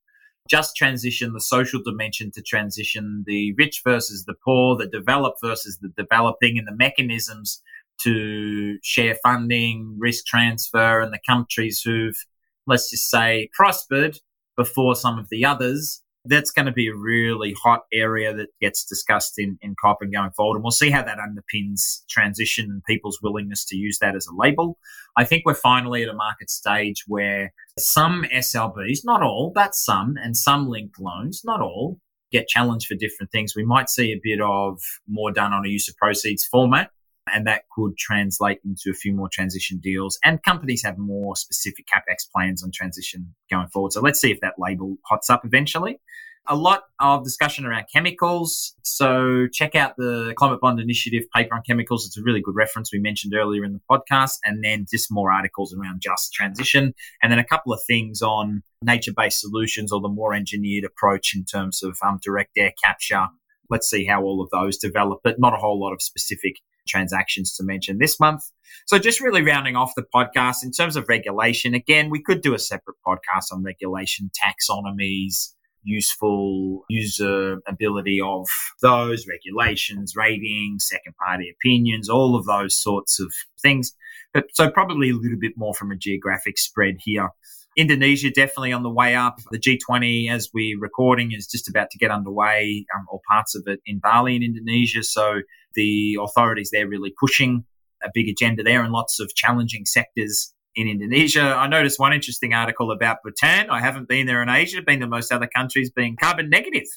Just 0.50 0.78
transition, 0.78 1.34
the 1.34 1.42
social 1.42 1.82
dimension 1.84 2.32
to 2.32 2.42
transition, 2.42 3.26
the 3.28 3.54
rich 3.58 3.82
versus 3.84 4.24
the 4.24 4.36
poor, 4.46 4.78
the 4.78 4.88
developed 4.88 5.40
versus 5.44 5.80
the 5.82 5.90
developing, 5.98 6.58
and 6.58 6.66
the 6.66 6.76
mechanisms 6.76 7.62
to 8.04 8.78
share 8.84 9.16
funding, 9.16 9.96
risk 10.00 10.26
transfer, 10.26 11.02
and 11.02 11.14
the 11.14 11.20
countries 11.28 11.82
who've, 11.82 12.18
let's 12.66 12.90
just 12.90 13.10
say, 13.10 13.50
prospered 13.54 14.20
before 14.56 14.96
some 14.96 15.20
of 15.20 15.30
the 15.30 15.46
others 15.46 16.02
that's 16.28 16.52
going 16.52 16.66
to 16.66 16.72
be 16.72 16.88
a 16.88 16.96
really 16.96 17.56
hot 17.64 17.82
area 17.94 18.34
that 18.34 18.48
gets 18.60 18.86
discussed 18.86 19.34
in, 19.38 19.58
in 19.62 19.76
COP 19.82 19.98
and 20.02 20.14
going 20.14 20.32
forward. 20.32 20.56
And 20.56 20.64
we'll 20.64 20.72
see 20.72 20.90
how 20.90 21.04
that 21.04 21.18
underpins 21.18 22.06
transition 22.10 22.66
and 22.66 22.84
people's 22.84 23.20
willingness 23.22 23.66
to 23.66 23.78
use 23.78 24.00
that 24.00 24.16
as 24.16 24.28
a 24.28 24.36
label. 24.36 24.78
I 25.16 25.24
think 25.24 25.44
we're 25.46 25.54
finally 25.54 26.04
at 26.04 26.10
a 26.10 26.14
market 26.14 26.50
stage 26.50 27.04
where 27.08 27.54
some 27.80 28.26
SLBs, 28.34 29.00
not 29.04 29.24
all, 29.24 29.52
but 29.54 29.76
some, 29.76 30.16
and 30.22 30.36
some 30.36 30.68
linked 30.68 31.00
loans, 31.00 31.42
not 31.46 31.62
all, 31.62 32.00
get 32.32 32.48
challenged 32.48 32.88
for 32.88 32.96
different 32.96 33.32
things. 33.32 33.56
We 33.56 33.66
might 33.66 33.90
see 33.90 34.12
a 34.12 34.20
bit 34.22 34.42
of 34.42 34.82
more 35.08 35.32
done 35.32 35.54
on 35.54 35.66
a 35.66 35.70
use 35.70 35.88
of 35.88 35.96
proceeds 35.96 36.46
format. 36.46 36.92
And 37.34 37.48
that 37.48 37.64
could 37.76 37.98
translate 37.98 38.60
into 38.66 38.90
a 38.90 38.94
few 38.94 39.14
more 39.14 39.30
transition 39.32 39.80
deals. 39.82 40.20
And 40.24 40.42
companies 40.44 40.84
have 40.84 40.98
more 40.98 41.36
specific 41.36 41.86
capex 41.88 42.30
plans 42.34 42.64
on 42.64 42.72
transition 42.74 43.36
going 43.50 43.68
forward. 43.68 43.94
So 43.94 44.02
let's 44.02 44.20
see 44.20 44.32
if 44.32 44.42
that 44.42 44.56
label 44.58 44.98
hots 45.06 45.30
up 45.30 45.46
eventually 45.46 46.00
a 46.48 46.56
lot 46.56 46.84
of 47.00 47.24
discussion 47.24 47.66
around 47.66 47.86
chemicals. 47.94 48.74
So 48.84 49.48
check 49.52 49.76
out 49.76 49.96
the 49.98 50.34
Climate 50.38 50.60
Bond 50.62 50.80
Initiative 50.80 51.24
paper 51.36 51.56
on 51.56 51.62
chemicals. 51.68 52.06
It's 52.06 52.18
a 52.18 52.24
really 52.24 52.42
good 52.42 52.56
reference 52.56 52.92
we 52.92 53.00
mentioned 53.00 53.34
earlier 53.36 53.64
in 53.64 53.74
the 53.74 53.82
podcast. 53.90 54.38
And 54.46 54.64
then 54.64 54.86
just 54.90 55.12
more 55.12 55.32
articles 55.32 55.74
around 55.74 56.02
just 56.02 56.34
transition. 56.34 56.94
And 57.22 57.32
then 57.32 57.40
a 57.40 57.46
couple 57.46 57.74
of 57.74 57.80
things 57.86 58.22
on 58.22 58.64
nature 58.82 59.14
based 59.16 59.42
solutions 59.42 59.92
or 59.92 60.02
the 60.02 60.10
more 60.10 60.34
engineered 60.34 60.86
approach 60.86 61.36
in 61.36 61.44
terms 61.44 61.84
of 61.84 61.98
um, 62.06 62.20
direct 62.24 62.52
air 62.58 62.74
capture. 62.84 63.28
Let's 63.70 63.90
see 63.90 64.06
how 64.06 64.24
all 64.24 64.42
of 64.42 64.50
those 64.52 64.78
develop, 64.78 65.20
but 65.24 65.40
not 65.40 65.54
a 65.54 65.58
whole 65.58 65.80
lot 65.80 65.94
of 65.94 66.02
specific 66.02 66.56
transactions 66.88 67.56
to 67.58 67.64
mention 67.64 67.98
this 67.98 68.20
month. 68.20 68.44
So 68.86 68.98
just 68.98 69.22
really 69.22 69.42
rounding 69.42 69.76
off 69.76 69.94
the 69.96 70.06
podcast 70.14 70.64
in 70.64 70.72
terms 70.72 70.96
of 70.96 71.10
regulation. 71.10 71.74
Again, 71.74 72.10
we 72.10 72.22
could 72.22 72.42
do 72.42 72.54
a 72.54 72.60
separate 72.60 72.98
podcast 73.06 73.52
on 73.52 73.64
regulation, 73.64 74.32
taxonomies, 74.32 75.54
useful 75.84 76.86
usability 76.92 78.20
of 78.24 78.48
those 78.82 79.26
regulations, 79.28 80.16
ratings, 80.16 80.88
second 80.88 81.16
party 81.18 81.50
opinions, 81.50 82.10
all 82.10 82.36
of 82.36 82.46
those 82.46 82.76
sorts 82.76 83.20
of 83.20 83.34
things. 83.62 83.94
But 84.34 84.46
so 84.54 84.70
probably 84.70 85.10
a 85.10 85.16
little 85.16 85.40
bit 85.40 85.54
more 85.56 85.74
from 85.74 85.92
a 85.92 85.96
geographic 85.96 86.58
spread 86.58 86.98
here. 87.00 87.30
Indonesia 87.78 88.32
definitely 88.32 88.74
on 88.74 88.84
the 88.84 88.90
way 88.90 89.16
up. 89.16 89.40
The 89.52 89.60
G20, 89.60 90.32
as 90.32 90.50
we're 90.52 90.80
recording, 90.80 91.32
is 91.32 91.48
just 91.48 91.70
about 91.70 91.92
to 91.92 91.98
get 92.00 92.10
underway, 92.10 92.86
um, 92.96 93.06
or 93.10 93.22
parts 93.30 93.56
of 93.56 93.64
it 93.68 93.80
in 93.86 94.00
Bali 94.00 94.36
in 94.36 94.44
Indonesia. 94.44 95.04
So 95.04 95.42
the 95.78 96.18
authorities 96.20 96.72
there 96.74 96.88
really 96.88 97.14
pushing 97.18 97.64
a 98.04 98.10
big 98.14 98.28
agenda 98.28 98.64
there 98.64 98.84
and 98.84 98.92
lots 98.92 99.22
of 99.22 99.34
challenging 99.36 99.86
sectors 99.86 100.54
in 100.76 100.88
Indonesia. 100.88 101.42
I 101.42 101.68
noticed 101.68 102.00
one 102.00 102.14
interesting 102.14 102.54
article 102.54 102.92
about 102.92 103.18
Bhutan. 103.24 103.70
I 103.70 103.80
haven't 103.80 104.10
been 104.10 104.28
there 104.28 104.44
in 104.44 104.50
Asia, 104.50 104.82
been 104.82 105.00
to 105.00 105.08
most 105.08 105.32
other 105.32 105.48
countries 105.48 105.90
being 105.90 106.18
carbon 106.18 106.50
negative. 106.50 106.88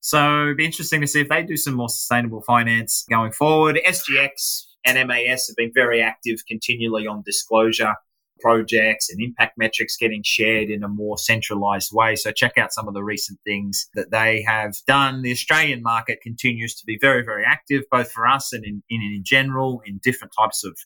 So 0.00 0.42
it'd 0.42 0.56
be 0.56 0.64
interesting 0.64 1.00
to 1.00 1.06
see 1.06 1.20
if 1.20 1.28
they 1.28 1.42
do 1.42 1.56
some 1.56 1.74
more 1.74 1.88
sustainable 1.88 2.42
finance 2.42 3.04
going 3.10 3.32
forward. 3.32 3.80
SGX 3.86 4.66
and 4.84 5.08
MAS 5.08 5.48
have 5.48 5.56
been 5.56 5.72
very 5.74 6.00
active 6.00 6.38
continually 6.46 7.06
on 7.06 7.22
disclosure 7.26 7.94
projects 8.40 9.10
and 9.10 9.20
impact 9.20 9.58
metrics 9.58 9.96
getting 9.96 10.22
shared 10.22 10.70
in 10.70 10.82
a 10.82 10.88
more 10.88 11.18
centralized 11.18 11.92
way. 11.92 12.16
So 12.16 12.32
check 12.32 12.58
out 12.58 12.72
some 12.72 12.88
of 12.88 12.94
the 12.94 13.04
recent 13.04 13.38
things 13.44 13.88
that 13.94 14.10
they 14.10 14.42
have 14.42 14.74
done. 14.86 15.22
The 15.22 15.32
Australian 15.32 15.82
market 15.82 16.20
continues 16.22 16.74
to 16.76 16.86
be 16.86 16.98
very, 17.00 17.24
very 17.24 17.44
active, 17.44 17.84
both 17.90 18.10
for 18.12 18.26
us 18.26 18.52
and 18.52 18.64
in, 18.64 18.82
in, 18.90 19.02
in 19.02 19.22
general 19.24 19.82
in 19.84 20.00
different 20.02 20.34
types 20.38 20.64
of 20.64 20.76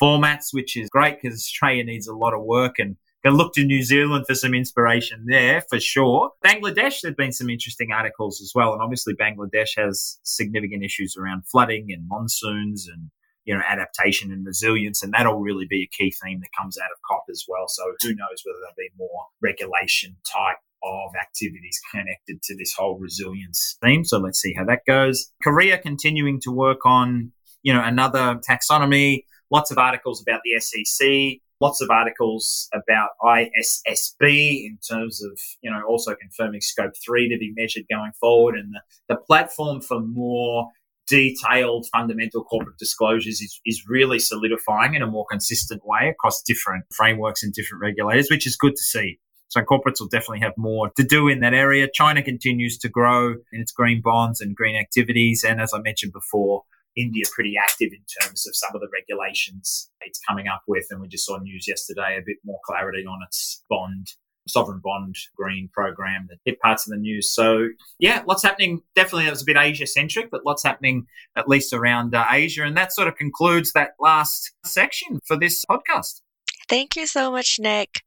formats, 0.00 0.48
which 0.52 0.76
is 0.76 0.88
great 0.90 1.20
because 1.20 1.38
Australia 1.38 1.84
needs 1.84 2.06
a 2.06 2.14
lot 2.14 2.34
of 2.34 2.42
work 2.42 2.78
and 2.78 2.96
can 3.24 3.34
look 3.34 3.52
to 3.54 3.64
New 3.64 3.82
Zealand 3.82 4.24
for 4.28 4.34
some 4.34 4.54
inspiration 4.54 5.24
there 5.26 5.62
for 5.68 5.80
sure. 5.80 6.30
Bangladesh, 6.44 7.00
there've 7.00 7.16
been 7.16 7.32
some 7.32 7.50
interesting 7.50 7.92
articles 7.92 8.40
as 8.40 8.52
well. 8.54 8.72
And 8.72 8.82
obviously 8.82 9.14
Bangladesh 9.14 9.70
has 9.76 10.18
significant 10.22 10.84
issues 10.84 11.16
around 11.16 11.42
flooding 11.46 11.88
and 11.90 12.06
monsoons 12.06 12.86
and 12.86 13.10
you 13.48 13.54
know, 13.54 13.62
adaptation 13.66 14.30
and 14.30 14.44
resilience, 14.44 15.02
and 15.02 15.14
that'll 15.14 15.40
really 15.40 15.64
be 15.64 15.82
a 15.82 15.96
key 15.96 16.12
theme 16.22 16.38
that 16.40 16.50
comes 16.60 16.76
out 16.76 16.90
of 16.92 16.98
COP 17.08 17.24
as 17.30 17.46
well. 17.48 17.66
So 17.66 17.82
who 18.02 18.10
knows 18.10 18.42
whether 18.44 18.58
there'll 18.60 18.74
be 18.76 18.90
more 18.98 19.24
regulation 19.40 20.16
type 20.30 20.58
of 20.82 21.12
activities 21.18 21.80
connected 21.90 22.42
to 22.42 22.54
this 22.58 22.74
whole 22.76 22.98
resilience 22.98 23.78
theme. 23.82 24.04
So 24.04 24.18
let's 24.18 24.38
see 24.38 24.52
how 24.52 24.66
that 24.66 24.82
goes. 24.86 25.32
Korea 25.42 25.78
continuing 25.78 26.42
to 26.42 26.50
work 26.50 26.84
on, 26.84 27.32
you 27.62 27.72
know, 27.72 27.82
another 27.82 28.38
taxonomy 28.46 29.22
lots 29.50 29.70
of 29.70 29.78
articles 29.78 30.20
about 30.20 30.40
the 30.44 30.60
SEC, 30.60 31.40
lots 31.58 31.80
of 31.80 31.88
articles 31.88 32.68
about 32.74 33.12
ISSB 33.22 34.66
in 34.66 34.78
terms 34.86 35.24
of, 35.24 35.40
you 35.62 35.70
know, 35.70 35.80
also 35.88 36.14
confirming 36.14 36.60
scope 36.60 36.92
three 37.02 37.30
to 37.30 37.38
be 37.38 37.54
measured 37.56 37.84
going 37.90 38.12
forward. 38.20 38.56
And 38.56 38.74
the, 38.74 39.14
the 39.14 39.16
platform 39.16 39.80
for 39.80 40.00
more 40.00 40.68
detailed 41.08 41.86
fundamental 41.92 42.44
corporate 42.44 42.78
disclosures 42.78 43.40
is, 43.40 43.60
is 43.64 43.84
really 43.88 44.18
solidifying 44.18 44.94
in 44.94 45.02
a 45.02 45.06
more 45.06 45.26
consistent 45.30 45.82
way 45.84 46.08
across 46.08 46.42
different 46.42 46.84
frameworks 46.94 47.42
and 47.42 47.52
different 47.52 47.82
regulators, 47.82 48.28
which 48.30 48.46
is 48.46 48.56
good 48.56 48.76
to 48.76 48.82
see. 48.82 49.18
So 49.48 49.62
corporates 49.62 50.00
will 50.00 50.08
definitely 50.08 50.40
have 50.40 50.52
more 50.58 50.90
to 50.96 51.02
do 51.02 51.26
in 51.28 51.40
that 51.40 51.54
area. 51.54 51.88
China 51.92 52.22
continues 52.22 52.76
to 52.78 52.88
grow 52.88 53.30
in 53.52 53.60
its 53.60 53.72
green 53.72 54.02
bonds 54.02 54.42
and 54.42 54.54
green 54.54 54.76
activities. 54.76 55.42
And 55.42 55.60
as 55.60 55.72
I 55.72 55.80
mentioned 55.80 56.12
before, 56.12 56.64
India 56.96 57.24
pretty 57.32 57.54
active 57.58 57.90
in 57.92 58.04
terms 58.20 58.46
of 58.46 58.54
some 58.54 58.74
of 58.74 58.80
the 58.80 58.88
regulations 58.92 59.90
it's 60.02 60.20
coming 60.28 60.48
up 60.48 60.62
with. 60.66 60.84
And 60.90 61.00
we 61.00 61.08
just 61.08 61.24
saw 61.24 61.38
news 61.38 61.66
yesterday, 61.66 62.18
a 62.18 62.24
bit 62.24 62.36
more 62.44 62.58
clarity 62.66 63.06
on 63.06 63.20
its 63.26 63.64
bond, 63.70 64.08
sovereign 64.48 64.80
bond 64.82 65.16
green 65.36 65.68
program 65.72 66.26
that 66.30 66.38
hit 66.44 66.60
parts 66.60 66.86
of 66.86 66.90
the 66.90 66.98
news. 66.98 67.32
So, 67.32 67.68
yeah, 67.98 68.22
lots 68.26 68.42
happening. 68.42 68.82
Definitely, 68.94 69.26
it 69.26 69.30
was 69.30 69.42
a 69.42 69.46
bit 69.46 69.56
Asia 69.56 69.86
centric, 69.86 70.30
but 70.30 70.44
lots 70.44 70.62
happening 70.62 71.06
at 71.36 71.48
least 71.48 71.72
around 71.72 72.14
uh, 72.14 72.24
Asia. 72.30 72.64
And 72.64 72.76
that 72.76 72.92
sort 72.92 73.08
of 73.08 73.16
concludes 73.16 73.72
that 73.72 73.90
last 74.00 74.52
section 74.64 75.20
for 75.26 75.36
this 75.38 75.64
podcast. 75.70 76.20
Thank 76.68 76.96
you 76.96 77.06
so 77.06 77.32
much, 77.32 77.58
Nick. 77.58 78.02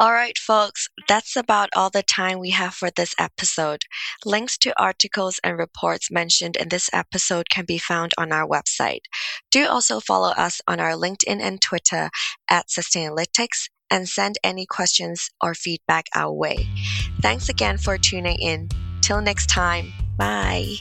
All 0.00 0.12
right, 0.12 0.36
folks, 0.36 0.88
that's 1.06 1.36
about 1.36 1.68
all 1.76 1.90
the 1.90 2.02
time 2.02 2.40
we 2.40 2.50
have 2.50 2.74
for 2.74 2.90
this 2.90 3.14
episode. 3.20 3.82
Links 4.24 4.58
to 4.58 4.82
articles 4.82 5.38
and 5.44 5.56
reports 5.56 6.10
mentioned 6.10 6.56
in 6.56 6.70
this 6.70 6.90
episode 6.92 7.48
can 7.50 7.66
be 7.66 7.78
found 7.78 8.12
on 8.18 8.32
our 8.32 8.48
website. 8.48 9.02
Do 9.52 9.68
also 9.68 10.00
follow 10.00 10.30
us 10.30 10.60
on 10.66 10.80
our 10.80 10.92
LinkedIn 10.92 11.40
and 11.40 11.60
Twitter 11.60 12.10
at 12.50 12.66
Sustainalytics 12.66 13.68
and 13.90 14.08
send 14.08 14.38
any 14.42 14.66
questions 14.66 15.30
or 15.42 15.54
feedback 15.54 16.06
our 16.14 16.32
way. 16.32 16.66
Thanks 17.20 17.48
again 17.48 17.78
for 17.78 17.98
tuning 17.98 18.38
in. 18.38 18.68
Till 19.02 19.20
next 19.20 19.48
time, 19.48 19.92
bye. 20.16 20.74